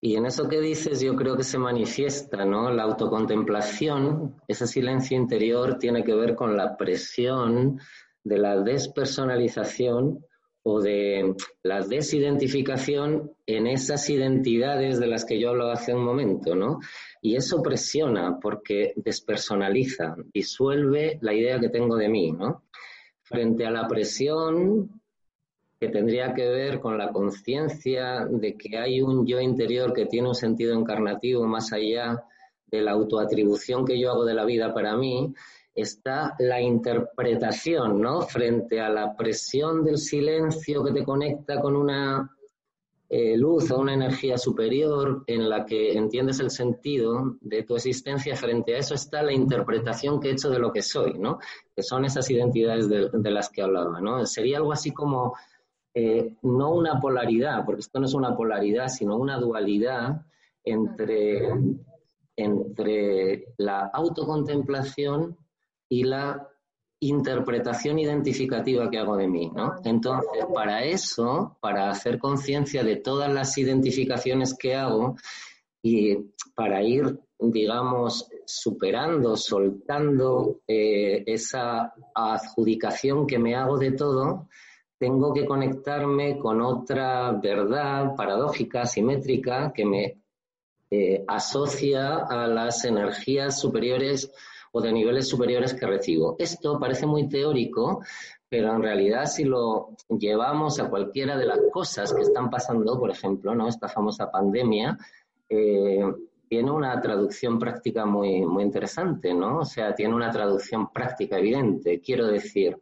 y, 0.01 0.15
en 0.15 0.25
eso 0.25 0.49
que 0.49 0.59
dices 0.59 0.99
yo 0.99 1.15
creo 1.15 1.37
que 1.37 1.43
se 1.43 1.57
manifiesta, 1.57 2.43
¿no? 2.45 2.71
La 2.71 2.83
autocontemplación, 2.83 4.41
ese 4.47 4.67
silencio 4.67 5.15
interior 5.15 5.77
tiene 5.77 6.03
que 6.03 6.15
ver 6.15 6.35
con 6.35 6.57
la 6.57 6.75
presión 6.75 7.79
de 8.23 8.37
la 8.37 8.57
despersonalización 8.57 10.25
o 10.63 10.81
de 10.81 11.35
la 11.63 11.81
desidentificación 11.81 13.31
en 13.45 13.67
esas 13.67 14.09
identidades 14.09 14.99
de 14.99 15.07
las 15.07 15.25
que 15.25 15.39
yo 15.39 15.49
hablaba 15.49 15.73
hace 15.73 15.93
un 15.93 16.03
momento, 16.03 16.55
¿no? 16.55 16.79
Y 17.21 17.35
eso 17.35 17.61
presiona 17.61 18.39
porque 18.41 18.93
despersonaliza, 18.95 20.15
disuelve 20.33 21.17
la 21.21 21.33
idea 21.33 21.59
que 21.59 21.69
tengo 21.69 21.95
de 21.95 22.09
mí, 22.09 22.31
¿no? 22.31 22.63
Frente 23.23 23.65
a 23.65 23.71
la 23.71 23.87
presión 23.87 25.01
que 25.79 25.87
tendría 25.87 26.33
que 26.33 26.49
ver 26.49 26.79
con 26.79 26.97
la 26.97 27.11
conciencia 27.11 28.25
de 28.29 28.57
que 28.57 28.77
hay 28.77 29.01
un 29.01 29.25
yo 29.25 29.39
interior 29.39 29.93
que 29.93 30.07
tiene 30.07 30.27
un 30.27 30.35
sentido 30.35 30.77
encarnativo 30.77 31.45
más 31.45 31.71
allá 31.71 32.21
de 32.67 32.81
la 32.81 32.91
autoatribución 32.91 33.85
que 33.85 33.99
yo 33.99 34.11
hago 34.11 34.25
de 34.25 34.33
la 34.33 34.45
vida 34.45 34.73
para 34.73 34.97
mí, 34.97 35.33
está 35.81 36.35
la 36.39 36.61
interpretación, 36.61 38.01
¿no? 38.01 38.21
Frente 38.21 38.79
a 38.79 38.89
la 38.89 39.15
presión 39.15 39.83
del 39.83 39.97
silencio 39.97 40.83
que 40.83 40.91
te 40.91 41.03
conecta 41.03 41.59
con 41.59 41.75
una 41.75 42.29
eh, 43.11 43.35
luz 43.35 43.71
o 43.71 43.79
una 43.79 43.95
energía 43.95 44.37
superior 44.37 45.23
en 45.25 45.49
la 45.49 45.65
que 45.65 45.93
entiendes 45.93 46.39
el 46.41 46.51
sentido 46.51 47.37
de 47.41 47.63
tu 47.63 47.75
existencia, 47.75 48.35
frente 48.35 48.75
a 48.75 48.77
eso 48.77 48.93
está 48.93 49.23
la 49.23 49.33
interpretación 49.33 50.19
que 50.19 50.29
he 50.29 50.33
hecho 50.33 50.51
de 50.51 50.59
lo 50.59 50.71
que 50.71 50.83
soy, 50.83 51.17
¿no? 51.17 51.39
Que 51.75 51.81
son 51.81 52.05
esas 52.05 52.29
identidades 52.29 52.87
de, 52.87 53.31
las 53.31 53.49
que 53.49 53.63
hablaba, 53.63 53.99
¿no? 53.99 54.27
Sería 54.27 54.57
algo 54.57 54.71
así 54.71 54.91
como 54.91 55.35
eh, 55.95 56.35
no 56.43 56.71
una 56.71 56.99
polaridad, 56.99 57.65
porque 57.65 57.81
esto 57.81 57.99
no 57.99 58.05
es 58.05 58.13
una 58.13 58.35
polaridad, 58.37 58.89
sino 58.89 59.17
una 59.17 59.39
dualidad 59.39 60.21
entre, 60.63 61.49
entre 62.35 63.53
la 63.57 63.89
autocontemplación 63.91 65.35
y 65.89 66.03
la 66.03 66.47
interpretación 67.01 67.97
identificativa 67.97 68.89
que 68.89 68.99
hago 68.99 69.15
de 69.15 69.27
mí, 69.27 69.51
¿no? 69.55 69.75
Entonces, 69.83 70.45
para 70.53 70.83
eso, 70.83 71.57
para 71.61 71.89
hacer 71.89 72.19
conciencia 72.19 72.83
de 72.83 72.97
todas 72.97 73.31
las 73.31 73.57
identificaciones 73.57 74.53
que 74.53 74.75
hago 74.75 75.15
y 75.81 76.17
para 76.55 76.83
ir, 76.83 77.19
digamos, 77.39 78.29
superando, 78.45 79.37
soltando 79.37 80.59
eh, 80.67 81.23
esa 81.25 81.93
adjudicación 82.13 83.25
que 83.25 83.39
me 83.39 83.55
hago 83.55 83.77
de 83.77 83.91
todo, 83.91 84.49
tengo 84.97 85.33
que 85.33 85.45
conectarme 85.45 86.37
con 86.37 86.59
otra 86.61 87.31
verdad 87.31 88.13
paradójica, 88.17 88.85
simétrica, 88.85 89.71
que 89.73 89.85
me 89.85 90.17
eh, 90.91 91.23
asocia 91.27 92.17
a 92.17 92.47
las 92.47 92.83
energías 92.83 93.57
superiores 93.57 94.29
o 94.71 94.81
de 94.81 94.91
niveles 94.91 95.27
superiores 95.27 95.73
que 95.73 95.85
recibo. 95.85 96.35
Esto 96.37 96.79
parece 96.79 97.05
muy 97.05 97.27
teórico, 97.27 98.01
pero 98.47 98.73
en 98.73 98.81
realidad 98.81 99.25
si 99.25 99.43
lo 99.43 99.95
llevamos 100.09 100.79
a 100.79 100.89
cualquiera 100.89 101.37
de 101.37 101.45
las 101.45 101.59
cosas 101.71 102.13
que 102.13 102.21
están 102.21 102.49
pasando, 102.49 102.99
por 102.99 103.11
ejemplo, 103.11 103.53
¿no? 103.55 103.67
esta 103.67 103.87
famosa 103.87 104.31
pandemia, 104.31 104.97
eh, 105.47 106.03
tiene 106.47 106.71
una 106.71 106.99
traducción 106.99 107.59
práctica 107.59 108.05
muy, 108.05 108.43
muy 108.43 108.63
interesante, 108.63 109.33
¿no? 109.35 109.59
O 109.59 109.65
sea, 109.65 109.93
tiene 109.93 110.15
una 110.15 110.31
traducción 110.31 110.91
práctica 110.91 111.37
evidente. 111.37 112.01
Quiero 112.01 112.25
decir, 112.25 112.75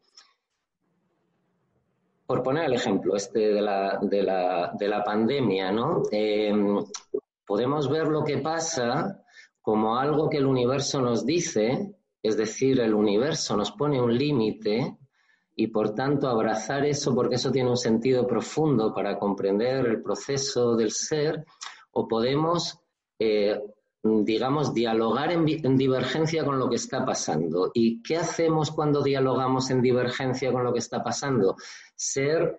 por 2.25 2.43
poner 2.43 2.65
el 2.65 2.73
ejemplo 2.73 3.15
este 3.17 3.53
de 3.53 3.61
la, 3.61 3.99
de 4.01 4.23
la, 4.23 4.71
de 4.79 4.87
la 4.87 5.03
pandemia, 5.03 5.71
¿no? 5.73 6.03
Eh, 6.11 6.53
podemos 7.45 7.89
ver 7.89 8.07
lo 8.07 8.23
que 8.23 8.37
pasa 8.37 9.21
como 9.67 9.97
algo 9.97 10.29
que 10.29 10.37
el 10.37 10.45
universo 10.45 11.01
nos 11.01 11.25
dice, 11.25 11.93
es 12.23 12.37
decir, 12.37 12.79
el 12.79 12.93
universo 12.93 13.57
nos 13.57 13.73
pone 13.73 14.01
un 14.01 14.17
límite 14.17 14.95
y 15.57 15.67
por 15.67 15.93
tanto 15.93 16.29
abrazar 16.29 16.85
eso 16.85 17.13
porque 17.13 17.35
eso 17.35 17.51
tiene 17.51 17.71
un 17.71 17.75
sentido 17.75 18.25
profundo 18.25 18.93
para 18.93 19.19
comprender 19.19 19.85
el 19.85 20.01
proceso 20.01 20.77
del 20.77 20.91
ser, 20.91 21.43
o 21.91 22.07
podemos, 22.07 22.79
eh, 23.19 23.59
digamos, 24.03 24.73
dialogar 24.73 25.33
en, 25.33 25.45
en, 25.45 25.75
divergencia 25.75 26.45
con 26.45 26.57
lo 26.59 26.69
que 26.69 26.77
está 26.77 27.03
pasando. 27.05 27.69
¿Y 27.73 28.01
qué 28.01 28.15
hacemos 28.15 28.71
cuando 28.71 29.03
dialogamos 29.03 29.69
en 29.69 29.81
divergencia 29.81 30.49
con 30.53 30.63
lo 30.63 30.71
que 30.71 30.79
está 30.79 31.03
pasando? 31.03 31.57
Ser 31.93 32.57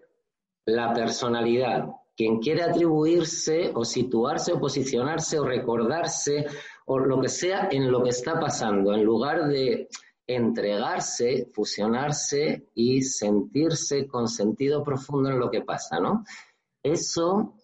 la 0.66 0.92
personalidad, 0.92 1.86
quien 2.14 2.38
quiere 2.38 2.64
atribuirse 2.64 3.70
o 3.74 3.82
situarse 3.82 4.52
o 4.52 4.60
posicionarse 4.60 5.38
o 5.38 5.44
recordarse 5.44 6.44
o 6.88 6.98
lo 6.98 7.20
que 7.20 7.28
sea 7.28 7.68
en 7.70 7.92
lo 7.92 8.02
que 8.02 8.10
está 8.10 8.40
pasando, 8.40 8.94
en 8.94 9.04
lugar 9.04 9.46
de 9.46 9.88
entregarse, 10.26 11.48
fusionarse 11.52 12.66
y 12.74 13.02
sentirse 13.02 14.06
con 14.06 14.26
sentido 14.26 14.82
profundo 14.82 15.28
en 15.28 15.38
lo 15.38 15.50
que 15.50 15.62
pasa, 15.62 16.00
¿no? 16.00 16.24
Eso 16.82 17.54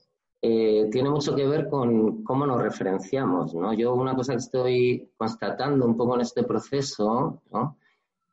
eh, 0.43 0.89
tiene 0.93 1.09
mucho 1.09 1.35
que 1.35 1.47
ver 1.47 1.69
con 1.69 2.23
cómo 2.23 2.47
nos 2.47 2.61
referenciamos, 2.61 3.55
¿no? 3.55 3.73
Yo 3.73 3.95
una 3.95 4.15
cosa 4.15 4.33
que 4.33 4.39
estoy 4.39 5.11
constatando 5.17 5.87
un 5.87 5.97
poco 5.97 6.17
en 6.17 6.21
este 6.21 6.43
proceso, 6.43 7.43
¿no? 7.51 7.79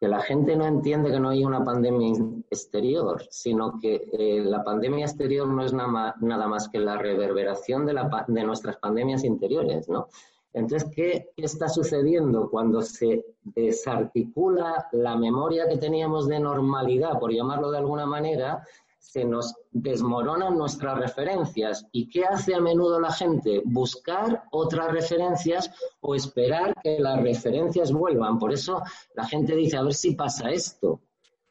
que 0.01 0.07
la 0.07 0.19
gente 0.19 0.55
no 0.55 0.65
entiende 0.65 1.11
que 1.11 1.19
no 1.19 1.29
hay 1.29 1.45
una 1.45 1.63
pandemia 1.63 2.11
exterior, 2.49 3.21
sino 3.29 3.77
que 3.79 4.09
eh, 4.11 4.41
la 4.43 4.63
pandemia 4.63 5.05
exterior 5.05 5.47
no 5.47 5.63
es 5.63 5.73
nada 5.73 6.47
más, 6.47 6.69
que 6.69 6.79
la 6.79 6.97
reverberación 6.97 7.85
de, 7.85 7.93
la, 7.93 8.25
de 8.27 8.43
nuestras 8.43 8.77
pandemias 8.77 9.23
interiores, 9.23 9.87
¿no? 9.89 10.07
Entonces, 10.53 10.89
¿qué 10.93 11.29
está 11.37 11.69
sucediendo 11.69 12.49
cuando 12.49 12.81
se 12.81 13.25
desarticula 13.43 14.87
la 14.91 15.15
memoria 15.15 15.67
que 15.67 15.77
teníamos 15.77 16.27
de 16.27 16.39
normalidad, 16.39 17.19
por 17.19 17.31
llamarlo 17.31 17.71
de 17.71 17.77
alguna 17.77 18.05
manera? 18.05 18.65
Se 18.99 19.23
nos 19.25 19.55
desmoronan 19.71 20.57
nuestras 20.57 20.97
referencias. 20.97 21.87
¿Y 21.91 22.09
qué 22.09 22.25
hace 22.25 22.53
a 22.53 22.59
menudo 22.59 22.99
la 22.99 23.11
gente? 23.11 23.61
Buscar 23.65 24.43
otras 24.51 24.91
referencias 24.91 25.71
o 26.01 26.15
esperar 26.15 26.75
que 26.83 26.99
las 26.99 27.21
referencias 27.21 27.91
vuelvan. 27.91 28.37
Por 28.37 28.53
eso 28.53 28.81
la 29.15 29.25
gente 29.25 29.55
dice, 29.55 29.77
a 29.77 29.83
ver 29.83 29.93
si 29.93 30.15
pasa 30.15 30.51
esto, 30.51 30.99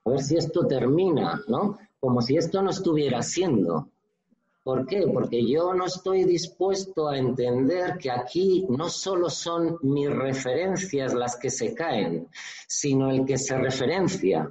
a 0.04 0.10
ver 0.10 0.20
si 0.20 0.36
esto 0.36 0.66
termina, 0.66 1.40
¿no? 1.48 1.78
Como 1.98 2.22
si 2.22 2.36
esto 2.36 2.62
no 2.62 2.70
estuviera 2.70 3.22
siendo. 3.22 3.88
¿Por 4.62 4.86
qué? 4.86 5.06
Porque 5.12 5.46
yo 5.46 5.72
no 5.72 5.86
estoy 5.86 6.24
dispuesto 6.24 7.08
a 7.08 7.16
entender 7.16 7.96
que 7.96 8.10
aquí 8.10 8.66
no 8.68 8.90
solo 8.90 9.30
son 9.30 9.78
mis 9.82 10.10
referencias 10.10 11.14
las 11.14 11.36
que 11.36 11.48
se 11.48 11.74
caen, 11.74 12.28
sino 12.68 13.10
el 13.10 13.24
que 13.24 13.38
se 13.38 13.56
referencia. 13.56 14.50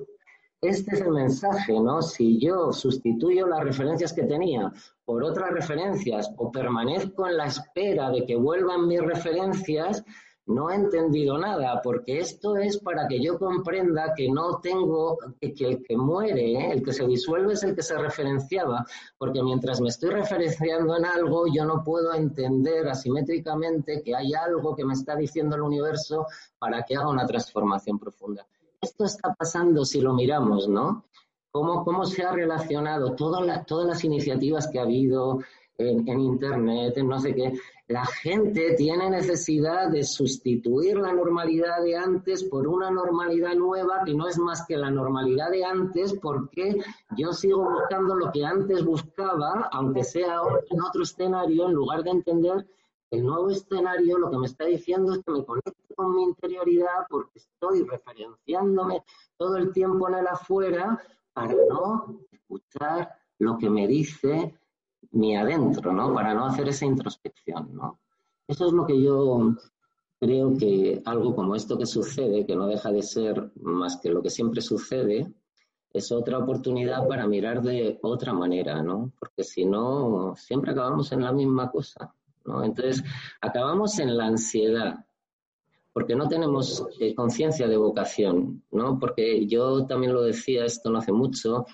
Este 0.61 0.95
es 0.95 1.01
el 1.01 1.11
mensaje, 1.11 1.79
¿no? 1.79 2.01
Si 2.01 2.39
yo 2.39 2.73
sustituyo 2.73 3.47
las 3.47 3.63
referencias 3.63 4.11
que 4.11 4.23
tenía 4.23 4.73
por 5.05 5.23
otras 5.23 5.51
referencias 5.51 6.29
o 6.37 6.51
permanezco 6.51 7.27
en 7.27 7.37
la 7.37 7.45
espera 7.45 8.09
de 8.09 8.25
que 8.25 8.35
vuelvan 8.35 8.87
mis 8.87 9.01
referencias, 9.01 10.03
no 10.49 10.69
he 10.69 10.75
entendido 10.75 11.37
nada, 11.37 11.79
porque 11.81 12.19
esto 12.19 12.57
es 12.57 12.79
para 12.79 13.07
que 13.07 13.21
yo 13.21 13.37
comprenda 13.37 14.13
que 14.15 14.29
no 14.29 14.59
tengo, 14.59 15.17
que, 15.39 15.53
el 15.59 15.83
que 15.83 15.95
muere, 15.95 16.53
¿eh? 16.53 16.71
el 16.71 16.83
que 16.83 16.91
se 16.91 17.05
disuelve 17.05 17.53
es 17.53 17.63
el 17.63 17.75
que 17.75 17.83
se 17.83 17.97
referenciaba, 17.97 18.85
porque 19.17 19.43
mientras 19.43 19.79
me 19.79 19.89
estoy 19.89 20.09
referenciando 20.09 20.97
en 20.97 21.05
algo, 21.05 21.45
yo 21.53 21.65
no 21.65 21.83
puedo 21.83 22.13
entender 22.13 22.87
asimétricamente 22.87 24.01
que 24.03 24.15
hay 24.15 24.33
algo 24.33 24.75
que 24.75 24.85
me 24.85 24.93
está 24.93 25.15
diciendo 25.15 25.55
el 25.55 25.61
universo 25.61 26.25
para 26.57 26.83
que 26.83 26.95
haga 26.95 27.09
una 27.09 27.27
transformación 27.27 27.99
profunda. 27.99 28.45
Esto 28.81 29.05
está 29.05 29.33
pasando 29.35 29.85
si 29.85 30.01
lo 30.01 30.13
miramos, 30.13 30.67
¿no? 30.67 31.05
Cómo, 31.51 31.83
cómo 31.83 32.05
se 32.05 32.23
ha 32.23 32.31
relacionado 32.31 33.15
todas 33.15 33.65
todas 33.65 33.87
las 33.87 34.03
iniciativas 34.03 34.67
que 34.67 34.79
ha 34.79 34.83
habido, 34.83 35.39
en, 35.79 36.19
Internet, 36.19 36.97
en 36.97 37.07
no 37.07 37.19
sé 37.19 37.33
qué. 37.33 37.53
La 37.89 38.05
gente 38.05 38.75
tiene 38.75 39.09
necesidad 39.09 39.89
de 39.89 40.03
sustituir 40.03 40.97
la 40.97 41.11
normalidad 41.11 41.81
de 41.81 41.97
antes 41.97 42.43
por 42.43 42.67
una 42.67 42.91
normalidad 42.91 43.55
nueva 43.55 44.03
que 44.05 44.13
no 44.13 44.27
es 44.27 44.37
más 44.37 44.63
que 44.67 44.77
la 44.77 44.91
normalidad 44.91 45.49
de 45.49 45.65
antes 45.65 46.13
porque 46.21 46.79
yo 47.17 47.33
sigo 47.33 47.67
buscando 47.67 48.15
lo 48.15 48.31
que 48.31 48.45
antes 48.45 48.85
buscaba, 48.85 49.69
aunque 49.71 50.03
sea 50.03 50.39
en 50.69 50.81
otro 50.83 51.01
escenario, 51.01 51.65
en 51.65 51.73
lugar 51.73 52.03
de 52.03 52.11
entender 52.11 52.67
el 53.09 53.25
nuevo 53.25 53.49
escenario 53.49 54.19
lo 54.19 54.29
que 54.29 54.37
me 54.37 54.45
está 54.45 54.65
diciendo 54.65 55.11
es 55.13 55.23
que 55.25 55.31
me 55.31 55.43
conecte 55.43 55.95
con 55.95 56.15
mi 56.15 56.25
interioridad 56.25 57.07
porque 57.09 57.39
estoy 57.39 57.87
referenciándome 57.87 59.03
todo 59.35 59.57
el 59.57 59.73
tiempo 59.73 60.07
en 60.09 60.13
el 60.13 60.27
afuera 60.27 61.01
para 61.33 61.55
no 61.67 62.19
escuchar 62.31 63.15
lo 63.39 63.57
que 63.57 63.67
me 63.67 63.87
dice 63.87 64.58
mi 65.11 65.35
adentro, 65.35 65.91
¿no? 65.91 66.13
Para 66.13 66.33
no 66.33 66.45
hacer 66.45 66.67
esa 66.69 66.85
introspección, 66.85 67.75
¿no? 67.75 67.99
Eso 68.47 68.67
es 68.67 68.73
lo 68.73 68.85
que 68.85 69.01
yo 69.01 69.55
creo 70.19 70.57
que 70.57 71.01
algo 71.05 71.35
como 71.35 71.55
esto 71.55 71.77
que 71.77 71.85
sucede, 71.85 72.45
que 72.45 72.55
no 72.55 72.67
deja 72.67 72.91
de 72.91 73.01
ser 73.01 73.51
más 73.55 73.97
que 73.97 74.09
lo 74.09 74.21
que 74.21 74.29
siempre 74.29 74.61
sucede, 74.61 75.31
es 75.91 76.11
otra 76.11 76.37
oportunidad 76.37 77.07
para 77.07 77.27
mirar 77.27 77.61
de 77.61 77.99
otra 78.01 78.33
manera, 78.33 78.81
¿no? 78.81 79.11
Porque 79.19 79.43
si 79.43 79.65
no, 79.65 80.35
siempre 80.35 80.71
acabamos 80.71 81.11
en 81.11 81.23
la 81.23 81.31
misma 81.31 81.71
cosa, 81.71 82.13
¿no? 82.45 82.63
Entonces, 82.63 83.03
acabamos 83.41 83.97
en 83.99 84.15
la 84.15 84.25
ansiedad, 84.25 85.05
porque 85.93 86.15
no 86.15 86.27
tenemos 86.27 86.85
eh, 86.99 87.15
conciencia 87.15 87.67
de 87.67 87.77
vocación, 87.77 88.63
¿no? 88.71 88.99
Porque 88.99 89.47
yo 89.47 89.85
también 89.85 90.13
lo 90.13 90.21
decía 90.21 90.65
esto 90.65 90.89
no 90.89 90.99
hace 90.99 91.11
mucho, 91.11 91.65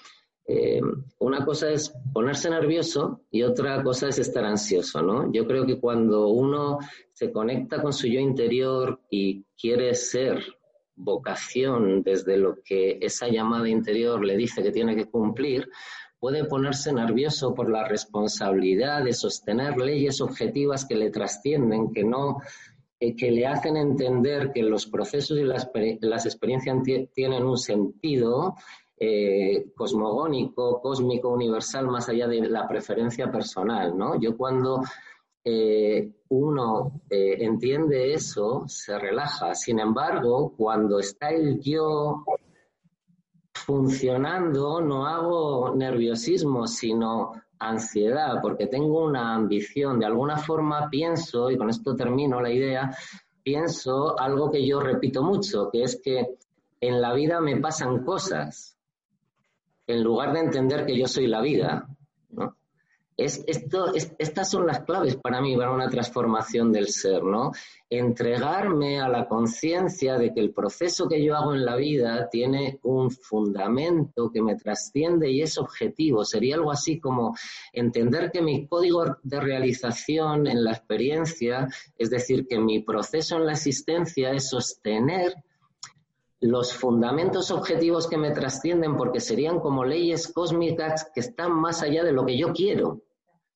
eh, 0.48 0.80
una 1.20 1.44
cosa 1.44 1.72
es 1.72 1.92
ponerse 2.14 2.50
nervioso 2.50 3.22
y 3.32 3.42
otra 3.42 3.82
cosa 3.82 4.10
es 4.10 4.20
estar 4.20 4.46
ansioso, 4.46 5.02
¿no? 5.02 5.32
Yo 5.32 5.48
creo 5.48 5.66
que 5.66 5.80
cuando 5.80 6.28
uno 6.28 6.78
se 7.14 7.32
conecta 7.32 7.82
con 7.82 7.94
su 7.94 8.08
yo 8.08 8.20
interior 8.20 9.00
y 9.10 9.44
quiere 9.60 9.96
ser 9.96 10.44
vocación 10.96 12.04
desde 12.04 12.38
lo 12.38 12.58
que 12.64 13.00
esa 13.02 13.28
llamada 13.28 13.68
interior 13.68 14.24
le 14.24 14.38
dice 14.38 14.62
que 14.62 14.72
tiene 14.72 14.96
que 14.96 15.10
cumplir, 15.10 15.68
puede 16.20 16.46
ponerse 16.46 16.94
nervioso 16.94 17.54
por 17.54 17.70
la 17.70 17.88
responsabilidad 17.88 19.04
de 19.04 19.14
sostener 19.14 19.78
leyes 19.78 20.22
objetivas 20.22 20.86
que 20.86 20.96
le 20.96 21.10
trascienden, 21.10 21.92
que 21.92 22.04
no 22.04 22.38
eh, 23.00 23.16
que 23.16 23.32
le 23.32 23.46
hacen 23.46 23.78
entender 23.78 24.52
que 24.54 24.64
los 24.64 24.86
procesos 24.86 25.38
y 25.38 25.44
las, 25.44 25.70
las 26.02 26.26
experiencias 26.26 26.78
tienen 27.14 27.44
un 27.44 27.58
sentido 27.58 28.56
eh, 28.98 29.74
cosmogónico, 29.76 30.82
cósmico, 30.82 31.30
universal, 31.30 31.88
más 31.88 32.08
allá 32.08 32.28
de 32.28 32.42
la 32.50 32.68
preferencia 32.68 33.30
personal, 33.30 33.98
¿no? 33.98 34.20
Yo 34.20 34.38
cuando 34.38 34.82
eh, 35.44 36.12
uno 36.30 37.02
eh, 37.10 37.38
entiende 37.40 38.14
eso, 38.14 38.64
se 38.68 38.98
relaja. 38.98 39.54
Sin 39.54 39.80
embargo, 39.80 40.54
cuando 40.56 41.00
está 41.00 41.30
el 41.30 41.60
yo 41.60 42.24
funcionando, 43.54 44.80
no 44.82 45.06
hago 45.06 45.76
nerviosismo, 45.76 46.66
sino 46.66 47.34
ansiedad, 47.60 48.40
porque 48.42 48.68
tengo 48.68 49.06
una 49.06 49.36
ambición. 49.36 50.00
De 50.00 50.06
alguna 50.06 50.38
forma 50.38 50.90
pienso, 50.90 51.52
y 51.52 51.58
con 51.58 51.70
esto 51.70 51.96
termino 51.96 52.40
la 52.42 52.52
idea, 52.52 52.96
pienso 53.44 54.18
algo 54.20 54.50
que 54.50 54.66
yo 54.66 54.80
repito 54.80 55.22
mucho, 55.22 55.70
que 55.70 55.84
es 55.84 56.02
que 56.02 56.38
en 56.80 57.02
la 57.02 57.14
vida 57.14 57.42
me 57.42 57.58
pasan 57.58 58.04
cosas 58.04 58.75
en 59.88 60.04
lugar 60.04 60.34
de 60.34 60.40
entender 60.40 60.86
que 60.86 60.98
yo 60.98 61.08
soy 61.08 61.28
la 61.28 61.42
vida. 61.42 61.88
¿no? 62.30 62.56
Estas 63.18 64.50
son 64.52 64.68
las 64.68 64.82
claves 64.82 65.16
para 65.16 65.40
mí 65.40 65.56
para 65.56 65.72
una 65.72 65.90
transformación 65.90 66.74
del 66.74 66.90
ser, 66.90 67.24
¿no? 67.24 67.52
Entregarme 67.90 69.00
a 69.00 69.08
la 69.08 69.26
conciencia 69.26 70.18
de 70.18 70.34
que 70.34 70.42
el 70.42 70.52
proceso 70.52 71.08
que 71.08 71.24
yo 71.24 71.34
hago 71.34 71.54
en 71.54 71.64
la 71.64 71.78
vida 71.78 72.28
tiene 72.30 72.78
un 72.84 73.10
fundamento 73.10 74.30
que 74.32 74.42
me 74.42 74.56
trasciende 74.56 75.32
y 75.32 75.42
es 75.42 75.58
objetivo. 75.58 76.26
Sería 76.26 76.56
algo 76.56 76.72
así 76.72 77.00
como 77.00 77.38
entender 77.72 78.32
que 78.32 78.42
mi 78.42 78.68
código 78.68 79.06
de 79.24 79.40
realización 79.40 80.48
en 80.48 80.66
la 80.66 80.72
experiencia, 80.72 81.70
es 81.98 82.10
decir, 82.10 82.46
que 82.48 82.60
mi 82.60 82.82
proceso 82.82 83.38
en 83.38 83.46
la 83.46 83.54
existencia 83.54 84.32
es 84.32 84.50
sostener 84.50 85.36
los 86.42 86.74
fundamentos 86.74 87.52
objetivos 87.52 88.08
que 88.08 88.18
me 88.18 88.32
trascienden 88.32 88.98
porque 88.98 89.20
serían 89.20 89.60
como 89.60 89.86
leyes 89.86 90.32
cósmicas 90.32 91.10
que 91.14 91.22
están 91.22 91.54
más 91.54 91.82
allá 91.82 92.04
de 92.04 92.12
lo 92.12 92.26
que 92.26 92.38
yo 92.38 92.54
quiero. 92.54 93.02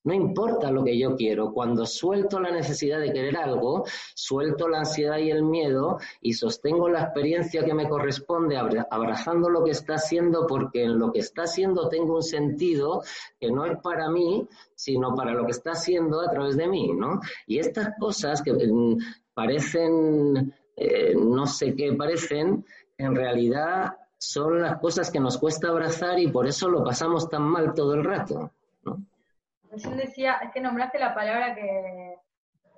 No 0.01 0.13
importa 0.13 0.71
lo 0.71 0.83
que 0.83 0.97
yo 0.97 1.15
quiero, 1.17 1.51
cuando 1.51 1.85
suelto 1.85 2.39
la 2.39 2.51
necesidad 2.51 3.01
de 3.01 3.11
querer 3.11 3.35
algo, 3.35 3.83
suelto 4.15 4.69
la 4.69 4.79
ansiedad 4.79 5.17
y 5.17 5.29
el 5.29 5.43
miedo 5.43 5.99
y 6.21 6.33
sostengo 6.33 6.87
la 6.87 7.01
experiencia 7.01 7.65
que 7.65 7.73
me 7.73 7.89
corresponde 7.89 8.57
abrazando 8.57 9.49
lo 9.49 9.63
que 9.63 9.71
está 9.71 9.95
haciendo 9.95 10.47
porque 10.47 10.83
en 10.83 10.97
lo 10.97 11.11
que 11.11 11.19
está 11.19 11.43
haciendo 11.43 11.89
tengo 11.89 12.15
un 12.15 12.23
sentido 12.23 13.03
que 13.39 13.51
no 13.51 13.65
es 13.65 13.77
para 13.83 14.09
mí, 14.09 14.47
sino 14.73 15.13
para 15.15 15.33
lo 15.33 15.45
que 15.45 15.51
está 15.51 15.71
haciendo 15.71 16.21
a 16.21 16.31
través 16.31 16.55
de 16.55 16.67
mí, 16.67 16.93
¿no? 16.93 17.19
Y 17.45 17.59
estas 17.59 17.89
cosas 17.99 18.41
que 18.41 18.53
mm, 18.53 18.97
parecen 19.33 20.53
eh, 20.79 21.13
no 21.13 21.45
sé 21.45 21.75
qué 21.75 21.91
parecen, 21.91 22.65
en 22.97 23.13
realidad 23.13 23.97
son 24.17 24.61
las 24.61 24.79
cosas 24.79 25.11
que 25.11 25.19
nos 25.19 25.37
cuesta 25.37 25.67
abrazar 25.67 26.17
y 26.19 26.27
por 26.27 26.47
eso 26.47 26.69
lo 26.69 26.85
pasamos 26.85 27.29
tan 27.29 27.43
mal 27.43 27.73
todo 27.73 27.95
el 27.95 28.03
rato. 28.05 28.51
Yo 28.83 29.91
decía, 29.91 30.39
es 30.41 30.51
que 30.51 30.61
nombraste 30.61 30.97
la 30.97 31.13
palabra 31.13 31.53
que 31.53 32.15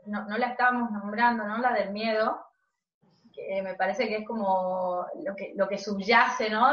no, 0.07 0.25
la 0.35 0.47
estábamos 0.47 0.91
nombrando, 0.91 1.43
¿no? 1.43 1.59
La 1.59 1.73
del 1.73 1.91
miedo, 1.91 2.43
que 3.31 3.61
me 3.61 3.75
parece 3.75 4.07
que 4.07 4.17
es 4.17 4.27
como 4.27 5.05
lo 5.23 5.35
que, 5.35 5.53
lo 5.55 5.67
que 5.67 5.77
subyace, 5.77 6.49
¿no? 6.49 6.65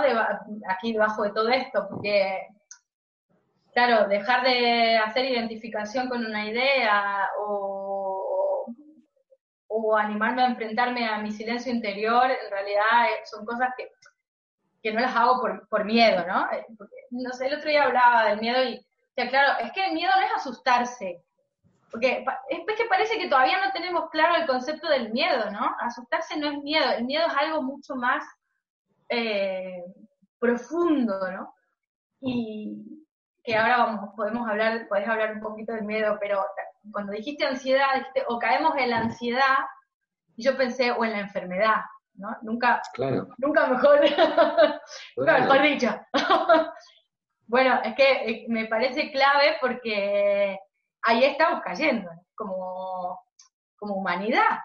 aquí 0.66 0.92
debajo 0.92 1.24
de 1.24 1.30
todo 1.30 1.50
esto, 1.50 1.86
porque, 1.90 2.48
claro, 3.72 4.08
dejar 4.08 4.44
de 4.44 4.96
hacer 4.96 5.26
identificación 5.26 6.08
con 6.08 6.24
una 6.24 6.48
idea 6.48 7.28
o 7.38 7.87
o 9.80 9.96
animarme 9.96 10.42
a 10.42 10.46
enfrentarme 10.46 11.08
a 11.08 11.18
mi 11.18 11.30
silencio 11.30 11.72
interior, 11.72 12.24
en 12.30 12.50
realidad 12.50 13.06
eh, 13.10 13.24
son 13.24 13.44
cosas 13.44 13.68
que, 13.76 13.90
que 14.82 14.92
no 14.92 15.00
las 15.00 15.14
hago 15.14 15.40
por, 15.40 15.68
por 15.68 15.84
miedo, 15.84 16.26
¿no? 16.26 16.50
Eh, 16.50 16.66
no 17.10 17.32
sé, 17.32 17.46
el 17.46 17.54
otro 17.54 17.70
día 17.70 17.84
hablaba 17.84 18.28
del 18.28 18.40
miedo 18.40 18.62
y, 18.64 18.76
o 18.76 19.14
sea, 19.14 19.28
claro, 19.28 19.58
es 19.60 19.72
que 19.72 19.86
el 19.86 19.94
miedo 19.94 20.10
no 20.16 20.22
es 20.22 20.32
asustarse, 20.34 21.22
porque 21.90 22.24
es 22.50 22.76
que 22.76 22.84
parece 22.84 23.18
que 23.18 23.28
todavía 23.28 23.64
no 23.64 23.72
tenemos 23.72 24.10
claro 24.10 24.36
el 24.36 24.46
concepto 24.46 24.88
del 24.88 25.10
miedo, 25.12 25.50
¿no? 25.50 25.74
Asustarse 25.80 26.38
no 26.38 26.50
es 26.50 26.58
miedo, 26.62 26.90
el 26.92 27.04
miedo 27.04 27.26
es 27.26 27.34
algo 27.34 27.62
mucho 27.62 27.94
más 27.94 28.24
eh, 29.08 29.84
profundo, 30.38 31.30
¿no? 31.32 31.54
Y 32.20 33.06
que 33.42 33.56
ahora 33.56 33.78
vamos, 33.78 34.10
podemos 34.14 34.46
hablar, 34.48 34.86
podés 34.88 35.08
hablar 35.08 35.34
un 35.34 35.40
poquito 35.40 35.72
del 35.72 35.84
miedo, 35.84 36.18
pero 36.20 36.44
cuando 36.92 37.12
dijiste 37.12 37.46
ansiedad, 37.46 37.94
dijiste, 37.94 38.24
o 38.28 38.38
caemos 38.38 38.74
en 38.76 38.90
la 38.90 38.98
ansiedad, 38.98 39.58
y 40.36 40.44
yo 40.44 40.56
pensé, 40.56 40.92
o 40.92 41.04
en 41.04 41.12
la 41.12 41.20
enfermedad, 41.20 41.80
¿no? 42.14 42.36
Nunca, 42.42 42.80
nunca 43.38 43.66
mejor, 43.66 44.00
nunca 45.16 45.38
mejor 45.38 45.62
dicho. 45.62 45.88
bueno, 47.46 47.80
es 47.84 47.94
que 47.94 48.12
eh, 48.30 48.46
me 48.48 48.66
parece 48.66 49.10
clave 49.10 49.56
porque 49.60 50.58
ahí 51.02 51.24
estamos 51.24 51.60
cayendo, 51.64 52.10
como, 52.34 53.20
como 53.76 53.96
humanidad. 53.96 54.58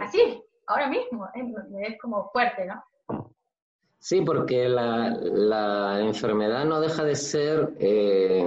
Así, 0.00 0.42
ahora 0.66 0.86
mismo, 0.86 1.28
es, 1.34 1.98
como 2.00 2.30
fuerte, 2.30 2.64
¿no? 2.64 2.84
Sí, 3.98 4.20
porque 4.20 4.68
la, 4.68 5.10
la, 5.20 6.00
enfermedad 6.00 6.64
no 6.64 6.80
deja 6.80 7.02
de 7.02 7.16
ser 7.16 7.74
eh, 7.80 8.46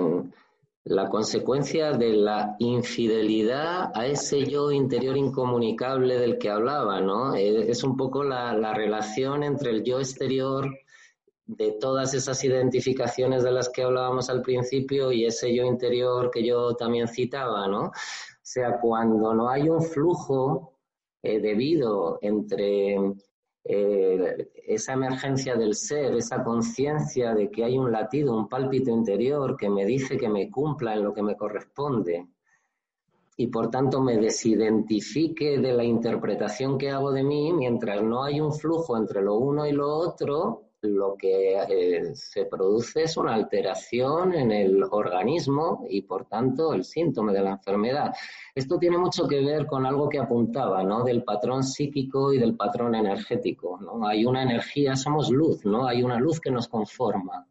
la 0.84 1.10
consecuencia 1.10 1.91
de 1.91 2.13
la 2.13 2.56
infidelidad 2.60 3.91
a 3.94 4.08
ese 4.08 4.46
yo 4.46 4.72
interior 4.72 5.15
incomunicable 5.15 6.17
del 6.17 6.39
que 6.39 6.50
hablaba, 6.50 7.00
¿no? 7.02 7.36
Eh, 7.36 7.70
es 7.70 7.84
un 7.84 7.96
poco 7.96 8.24
la, 8.24 8.74
relación 8.74 9.44
entre 9.44 9.72
el 9.72 9.84
yo 9.84 10.00
exterior 10.00 10.67
de 11.46 11.74
todas 11.74 12.13
esas 12.13 12.44
identificaciones 12.44 13.44
de 13.44 13.52
las 13.52 13.70
que 13.70 13.84
hablábamos 13.84 14.30
al 14.30 14.41
principio 14.41 15.12
y 15.12 15.26
ese 15.26 15.54
yo 15.54 15.63
interior 15.65 16.32
que 16.32 16.46
yo 16.46 16.76
también 16.76 17.08
citaba, 17.08 17.67
¿no? 17.67 17.88
O 17.88 17.91
sea, 18.41 18.80
cuando 18.80 19.34
no 19.34 19.50
hay 19.50 19.70
un 19.70 19.84
flujo 19.84 20.80
eh, 21.22 21.39
debido 21.39 22.17
entre 22.22 22.98
esa 23.63 24.93
emergencia 24.93 25.56
del 25.56 25.76
ser, 25.76 26.15
esa 26.15 26.43
conciencia 26.43 27.34
de 27.36 27.52
que 27.52 27.63
hay 27.63 27.78
un 27.78 27.91
latido, 27.91 28.36
un 28.36 28.50
pálpito 28.50 28.89
interior 28.89 29.56
que 29.56 29.69
me 29.69 29.86
dice 29.86 30.17
que 30.17 30.30
me 30.30 30.50
cumpla 30.50 30.95
en 30.95 31.04
lo 31.04 31.13
que 31.13 31.21
me 31.21 31.38
corresponde 31.38 32.28
y 33.38 33.47
por 33.47 33.69
tanto 33.69 34.02
me 34.02 34.17
desidentifique 34.17 35.58
de 35.58 35.74
la 35.74 35.84
interpretación 35.84 36.78
que 36.78 36.91
hago 36.91 37.12
de 37.12 37.24
mí, 37.24 37.52
mientras 37.54 38.04
no 38.04 38.24
hay 38.24 38.39
un 38.39 38.54
flujo 38.54 38.97
entre 38.97 39.21
lo 39.21 39.36
uno 39.36 39.65
y 39.65 39.71
lo 39.71 39.88
otro, 39.88 40.71
lo 40.82 41.15
que 41.15 41.58
eh, 41.58 42.15
se 42.15 42.46
produce 42.46 43.04
es 43.04 43.17
una 43.17 43.36
alteración 43.36 44.34
en 44.34 44.52
el 44.52 44.84
organismo 44.84 45.86
y 45.89 46.02
por 46.02 46.26
tanto 46.26 46.74
el 46.74 46.84
síntoma 46.84 47.32
de 47.32 47.41
la 47.41 47.52
enfermedad. 47.52 48.13
Esto 48.56 48.78
tiene 48.78 48.98
mucho 48.98 49.28
que 49.28 49.44
ver 49.44 49.67
con 49.67 49.86
algo 49.86 50.10
que 50.10 50.20
apuntaba, 50.20 50.84
¿no? 50.84 51.04
Del 51.04 51.24
patrón 51.24 51.63
psíquico 51.63 52.34
y 52.34 52.39
del 52.39 52.56
patrón 52.56 52.96
energético, 52.96 53.80
¿no? 53.80 54.08
Hay 54.08 54.26
una 54.26 54.44
energía, 54.44 54.96
somos 54.96 55.30
luz, 55.30 55.65
¿no? 55.65 55.86
Hay 55.86 56.04
una 56.04 56.20
luz 56.20 56.39
que 56.39 56.52
nos 56.52 56.67
conforma. 56.67 57.48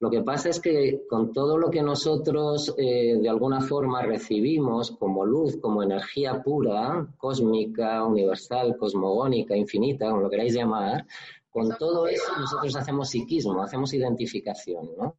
Lo 0.00 0.10
que 0.10 0.22
pasa 0.22 0.48
es 0.48 0.60
que 0.60 1.02
con 1.10 1.30
todo 1.30 1.58
lo 1.58 1.70
que 1.70 1.82
nosotros 1.82 2.74
eh, 2.78 3.18
de 3.20 3.28
alguna 3.28 3.60
forma 3.60 4.00
recibimos 4.00 4.92
como 4.92 5.26
luz, 5.26 5.58
como 5.58 5.82
energía 5.82 6.42
pura, 6.42 7.06
cósmica, 7.18 8.02
universal, 8.06 8.78
cosmogónica, 8.78 9.54
infinita, 9.54 10.08
como 10.08 10.22
lo 10.22 10.30
queráis 10.30 10.54
llamar, 10.54 11.06
con 11.50 11.76
todo 11.76 12.06
eso 12.06 12.32
nosotros 12.38 12.76
hacemos 12.76 13.10
psiquismo, 13.10 13.62
hacemos 13.62 13.92
identificación, 13.92 14.90
¿no? 14.96 15.16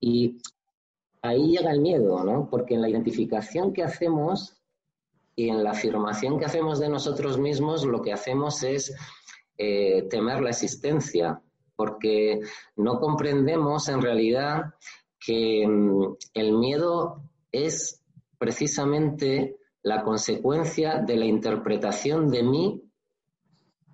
Y 0.00 0.38
ahí 1.22 1.52
llega 1.52 1.70
el 1.70 1.80
miedo, 1.80 2.24
¿no? 2.24 2.48
Porque 2.50 2.74
en 2.74 2.82
la 2.82 2.88
identificación 2.88 3.72
que 3.72 3.82
hacemos 3.82 4.56
y 5.34 5.50
en 5.50 5.62
la 5.62 5.72
afirmación 5.72 6.38
que 6.38 6.46
hacemos 6.46 6.78
de 6.78 6.88
nosotros 6.88 7.38
mismos, 7.38 7.84
lo 7.84 8.00
que 8.00 8.12
hacemos 8.12 8.62
es 8.62 8.94
eh, 9.58 10.02
temer 10.08 10.40
la 10.40 10.50
existencia, 10.50 11.42
porque 11.76 12.40
no 12.76 12.98
comprendemos 12.98 13.88
en 13.88 14.00
realidad 14.00 14.74
que 15.18 15.66
mm, 15.66 16.16
el 16.34 16.52
miedo 16.52 17.22
es 17.52 18.02
precisamente 18.38 19.56
la 19.82 20.02
consecuencia 20.02 21.00
de 21.00 21.16
la 21.16 21.26
interpretación 21.26 22.28
de 22.28 22.42
mí 22.42 22.82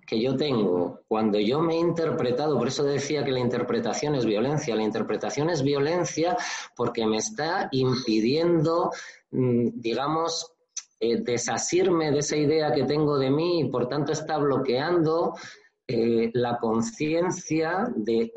que 0.05 0.21
yo 0.21 0.35
tengo. 0.35 1.01
Cuando 1.07 1.39
yo 1.39 1.61
me 1.61 1.75
he 1.75 1.79
interpretado, 1.79 2.57
por 2.57 2.67
eso 2.67 2.83
decía 2.83 3.23
que 3.23 3.31
la 3.31 3.39
interpretación 3.39 4.15
es 4.15 4.25
violencia, 4.25 4.75
la 4.75 4.83
interpretación 4.83 5.49
es 5.49 5.63
violencia 5.63 6.35
porque 6.75 7.05
me 7.05 7.17
está 7.17 7.69
impidiendo, 7.71 8.91
mm, 9.31 9.69
digamos, 9.75 10.53
eh, 10.99 11.21
desasirme 11.21 12.11
de 12.11 12.19
esa 12.19 12.37
idea 12.37 12.71
que 12.71 12.83
tengo 12.83 13.17
de 13.17 13.29
mí 13.29 13.61
y 13.61 13.69
por 13.69 13.89
tanto 13.89 14.13
está 14.13 14.37
bloqueando 14.37 15.33
eh, 15.85 16.31
la 16.33 16.57
conciencia 16.59 17.91
de 17.93 18.31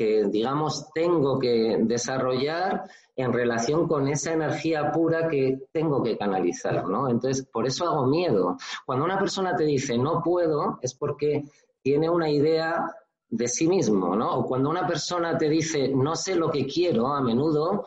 que, 0.00 0.24
digamos, 0.24 0.90
tengo 0.94 1.38
que 1.38 1.76
desarrollar 1.82 2.88
en 3.16 3.34
relación 3.34 3.86
con 3.86 4.08
esa 4.08 4.32
energía 4.32 4.90
pura 4.92 5.28
que 5.28 5.58
tengo 5.72 6.02
que 6.02 6.16
canalizar, 6.16 6.88
¿no? 6.88 7.10
Entonces, 7.10 7.44
por 7.44 7.66
eso 7.66 7.84
hago 7.86 8.06
miedo. 8.06 8.56
Cuando 8.86 9.04
una 9.04 9.18
persona 9.18 9.54
te 9.54 9.64
dice 9.64 9.98
no 9.98 10.22
puedo, 10.22 10.78
es 10.80 10.94
porque 10.94 11.44
tiene 11.82 12.08
una 12.08 12.30
idea 12.30 12.96
de 13.28 13.46
sí 13.46 13.68
mismo, 13.68 14.16
¿no? 14.16 14.38
O 14.38 14.46
cuando 14.46 14.70
una 14.70 14.86
persona 14.86 15.36
te 15.36 15.50
dice 15.50 15.88
no 15.88 16.16
sé 16.16 16.34
lo 16.34 16.50
que 16.50 16.64
quiero, 16.64 17.08
a 17.08 17.20
menudo 17.20 17.86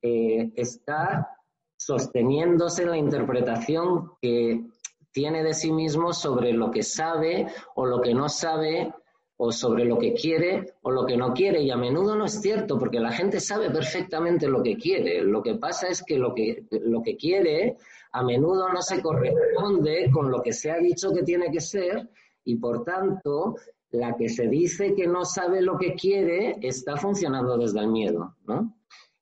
eh, 0.00 0.50
está 0.56 1.28
sosteniéndose 1.76 2.84
en 2.84 2.90
la 2.90 2.96
interpretación 2.96 4.12
que 4.22 4.64
tiene 5.12 5.44
de 5.44 5.52
sí 5.52 5.72
mismo 5.72 6.14
sobre 6.14 6.54
lo 6.54 6.70
que 6.70 6.82
sabe 6.82 7.48
o 7.74 7.84
lo 7.84 8.00
que 8.00 8.14
no 8.14 8.30
sabe 8.30 8.94
o 9.42 9.50
sobre 9.50 9.86
lo 9.86 9.98
que 9.98 10.12
quiere 10.12 10.74
o 10.82 10.90
lo 10.90 11.06
que 11.06 11.16
no 11.16 11.32
quiere. 11.32 11.62
Y 11.62 11.70
a 11.70 11.76
menudo 11.76 12.14
no 12.14 12.26
es 12.26 12.42
cierto, 12.42 12.78
porque 12.78 13.00
la 13.00 13.10
gente 13.10 13.40
sabe 13.40 13.70
perfectamente 13.70 14.46
lo 14.46 14.62
que 14.62 14.76
quiere. 14.76 15.22
Lo 15.22 15.42
que 15.42 15.54
pasa 15.54 15.88
es 15.88 16.02
que 16.02 16.18
lo 16.18 16.34
que, 16.34 16.66
lo 16.70 17.00
que 17.00 17.16
quiere 17.16 17.78
a 18.12 18.22
menudo 18.22 18.68
no 18.68 18.82
se 18.82 19.00
corresponde 19.00 20.10
con 20.12 20.30
lo 20.30 20.42
que 20.42 20.52
se 20.52 20.70
ha 20.70 20.76
dicho 20.76 21.14
que 21.14 21.22
tiene 21.22 21.50
que 21.50 21.60
ser 21.60 22.10
y 22.44 22.56
por 22.56 22.84
tanto 22.84 23.56
la 23.92 24.14
que 24.14 24.28
se 24.28 24.46
dice 24.46 24.94
que 24.94 25.06
no 25.06 25.24
sabe 25.24 25.62
lo 25.62 25.78
que 25.78 25.94
quiere 25.94 26.58
está 26.60 26.98
funcionando 26.98 27.56
desde 27.56 27.80
el 27.80 27.88
miedo, 27.88 28.36
¿no? 28.46 28.74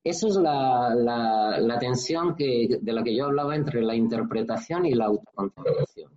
Eso 0.03 0.27
es 0.27 0.35
la, 0.35 0.95
la, 0.97 1.79
tensión 1.79 2.35
que, 2.35 2.79
de 2.81 2.93
la 2.93 3.05
que 3.05 3.15
yo 3.15 3.27
hablaba 3.27 3.55
entre 3.55 3.83
la 3.83 3.95
interpretación 3.95 4.85
y 4.85 4.95
la 4.95 5.07
autocontemplación. 5.07 6.11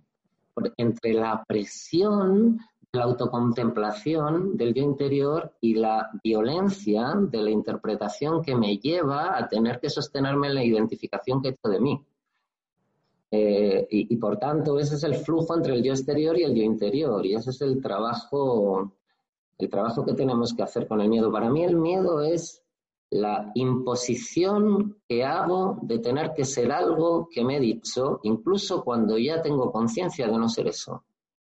Entre 0.76 1.14
la 1.14 1.44
presión 1.46 2.58
la 2.92 3.04
autocontemplación 3.04 4.54
del 4.56 4.74
yo 4.74 4.82
interior 4.82 5.54
y 5.62 5.74
la 5.74 6.10
violencia 6.22 7.14
de 7.16 7.42
la 7.42 7.50
interpretación 7.50 8.42
que 8.42 8.54
me 8.54 8.76
lleva 8.76 9.38
a 9.38 9.48
tener 9.48 9.80
que 9.80 9.88
sostenerme 9.88 10.48
en 10.48 10.54
la 10.56 10.64
identificación 10.64 11.40
que 11.40 11.48
he 11.48 11.52
hecho 11.52 11.68
de 11.70 11.80
mí. 11.80 12.04
Eh, 13.30 13.88
y, 13.90 14.12
y, 14.12 14.16
por 14.18 14.38
tanto, 14.38 14.78
ese 14.78 14.96
es 14.96 15.04
el 15.04 15.14
flujo 15.14 15.56
entre 15.56 15.74
el 15.74 15.82
yo 15.82 15.92
exterior 15.92 16.36
y 16.38 16.42
el 16.42 16.54
yo 16.54 16.62
interior. 16.62 17.24
Y 17.24 17.34
ese 17.34 17.48
es 17.48 17.62
el 17.62 17.80
trabajo, 17.80 18.92
el 19.56 19.70
trabajo 19.70 20.04
que 20.04 20.12
tenemos 20.12 20.52
que 20.52 20.62
hacer 20.62 20.86
con 20.86 21.00
el 21.00 21.08
miedo. 21.08 21.32
Para 21.32 21.48
mí 21.48 21.64
el 21.64 21.76
miedo 21.76 22.20
es 22.20 22.62
la 23.08 23.52
imposición 23.54 24.98
que 25.08 25.24
hago 25.24 25.78
de 25.80 25.98
tener 25.98 26.34
que 26.34 26.44
ser 26.44 26.70
algo 26.72 27.28
que 27.30 27.42
me 27.42 27.56
he 27.56 27.60
dicho, 27.60 28.20
incluso 28.22 28.84
cuando 28.84 29.16
ya 29.16 29.40
tengo 29.40 29.72
conciencia 29.72 30.26
de 30.26 30.36
no 30.36 30.48
ser 30.50 30.68
eso. 30.68 31.04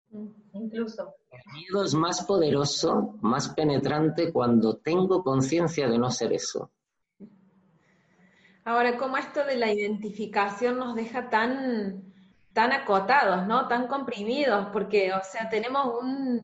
Mm, 0.09 0.27
incluso. 0.53 1.15
El 1.31 1.53
miedo 1.53 1.83
es 1.83 1.93
más 1.93 2.25
poderoso, 2.25 3.17
más 3.21 3.49
penetrante 3.49 4.31
cuando 4.31 4.77
tengo 4.77 5.23
conciencia 5.23 5.87
de 5.87 5.97
no 5.97 6.11
ser 6.11 6.33
eso. 6.33 6.71
Ahora, 8.63 8.97
¿cómo 8.97 9.17
esto 9.17 9.45
de 9.45 9.55
la 9.55 9.71
identificación 9.71 10.77
nos 10.77 10.95
deja 10.95 11.29
tan, 11.29 12.13
tan 12.53 12.71
acotados, 12.73 13.47
¿no? 13.47 13.67
Tan 13.67 13.87
comprimidos, 13.87 14.67
porque, 14.73 15.13
o 15.13 15.21
sea, 15.23 15.49
tenemos 15.49 16.01
un, 16.01 16.43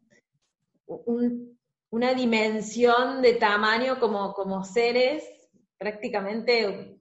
un 0.86 1.54
una 1.94 2.16
dimensión 2.16 3.22
de 3.22 3.36
tamaño 3.36 4.00
como, 4.00 4.34
como 4.34 4.64
seres 4.64 5.24
prácticamente 5.78 7.00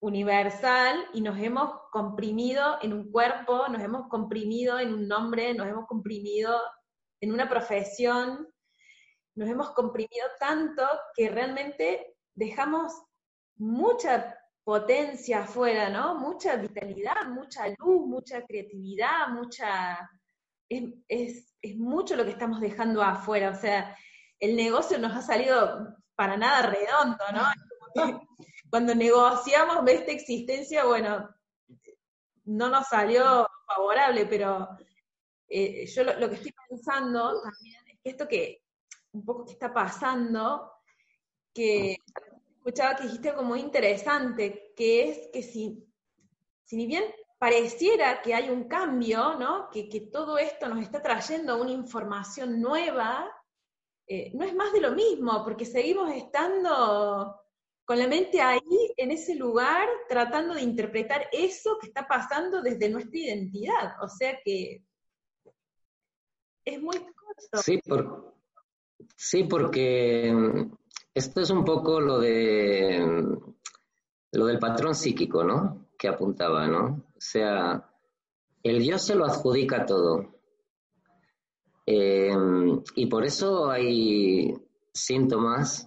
universal 0.00 1.06
y 1.12 1.20
nos 1.20 1.38
hemos 1.38 1.72
comprimido 1.90 2.78
en 2.82 2.92
un 2.92 3.10
cuerpo, 3.10 3.68
nos 3.68 3.82
hemos 3.82 4.08
comprimido 4.08 4.78
en 4.78 4.94
un 4.94 5.08
nombre, 5.08 5.54
nos 5.54 5.66
hemos 5.66 5.86
comprimido 5.86 6.60
en 7.20 7.32
una 7.32 7.48
profesión, 7.48 8.48
nos 9.34 9.48
hemos 9.48 9.70
comprimido 9.70 10.26
tanto 10.38 10.82
que 11.14 11.28
realmente 11.28 12.16
dejamos 12.34 12.92
mucha 13.56 14.36
potencia 14.62 15.40
afuera, 15.40 15.88
¿no? 15.88 16.16
Mucha 16.16 16.56
vitalidad, 16.56 17.26
mucha 17.28 17.68
luz, 17.78 18.06
mucha 18.06 18.44
creatividad, 18.44 19.28
mucha... 19.30 20.08
Es, 20.68 20.84
es, 21.08 21.54
es 21.62 21.76
mucho 21.76 22.14
lo 22.14 22.24
que 22.24 22.32
estamos 22.32 22.60
dejando 22.60 23.02
afuera, 23.02 23.50
o 23.50 23.54
sea, 23.54 23.96
el 24.38 24.54
negocio 24.54 24.98
nos 24.98 25.16
ha 25.16 25.22
salido 25.22 25.96
para 26.14 26.36
nada 26.36 26.70
redondo, 26.70 27.24
¿no? 27.32 28.22
Cuando 28.70 28.94
negociamos 28.94 29.78
esta 29.88 30.12
existencia, 30.12 30.84
bueno, 30.84 31.28
no 32.44 32.68
nos 32.68 32.86
salió 32.88 33.46
favorable, 33.66 34.26
pero 34.26 34.68
eh, 35.48 35.86
yo 35.86 36.04
lo, 36.04 36.28
que 36.28 36.36
estoy 36.36 36.54
pensando 36.68 37.40
también 37.42 37.76
es 37.86 38.00
que 38.02 38.10
esto 38.10 38.28
que 38.28 38.62
un 39.12 39.24
poco 39.24 39.46
que 39.46 39.52
está 39.52 39.72
pasando, 39.72 40.72
que 41.52 41.96
escuchaba 42.56 42.96
que 42.96 43.04
dijiste 43.04 43.34
como 43.34 43.56
interesante, 43.56 44.72
que 44.76 45.08
es 45.08 45.28
que 45.32 45.42
si, 45.42 45.86
si 46.64 46.76
ni 46.76 46.86
bien 46.86 47.04
pareciera 47.38 48.20
que 48.20 48.34
hay 48.34 48.50
un 48.50 48.64
cambio, 48.64 49.34
¿no? 49.34 49.70
Que, 49.70 49.88
que 49.88 50.00
todo 50.00 50.38
esto 50.38 50.68
nos 50.68 50.82
está 50.82 51.00
trayendo 51.00 51.60
una 51.60 51.70
información 51.70 52.60
nueva, 52.60 53.30
eh, 54.06 54.30
no 54.34 54.44
es 54.44 54.54
más 54.54 54.72
de 54.72 54.80
lo 54.80 54.92
mismo, 54.92 55.42
porque 55.44 55.64
seguimos 55.64 56.10
estando 56.14 57.40
con 57.88 57.98
la 57.98 58.06
mente 58.06 58.42
ahí, 58.42 58.92
en 58.98 59.12
ese 59.12 59.34
lugar, 59.34 59.88
tratando 60.10 60.52
de 60.52 60.60
interpretar 60.60 61.26
eso 61.32 61.78
que 61.80 61.86
está 61.86 62.06
pasando 62.06 62.60
desde 62.60 62.90
nuestra 62.90 63.18
identidad. 63.18 63.94
O 64.02 64.08
sea 64.08 64.38
que 64.44 64.84
es 66.66 66.82
muy 66.82 66.98
corto. 66.98 67.62
Sí, 67.62 67.80
sí, 69.16 69.44
porque 69.44 70.68
esto 71.14 71.40
es 71.40 71.48
un 71.48 71.64
poco 71.64 71.98
lo 71.98 72.18
de 72.18 73.02
lo 74.32 74.44
del 74.44 74.58
patrón 74.58 74.94
psíquico, 74.94 75.42
¿no? 75.42 75.86
Que 75.96 76.08
apuntaba, 76.08 76.66
¿no? 76.66 77.06
O 77.16 77.20
sea, 77.20 77.90
el 78.62 78.84
yo 78.84 78.98
se 78.98 79.14
lo 79.14 79.24
adjudica 79.24 79.86
todo. 79.86 80.42
Eh, 81.86 82.36
y 82.96 83.06
por 83.06 83.24
eso 83.24 83.70
hay 83.70 84.54
síntomas 84.92 85.86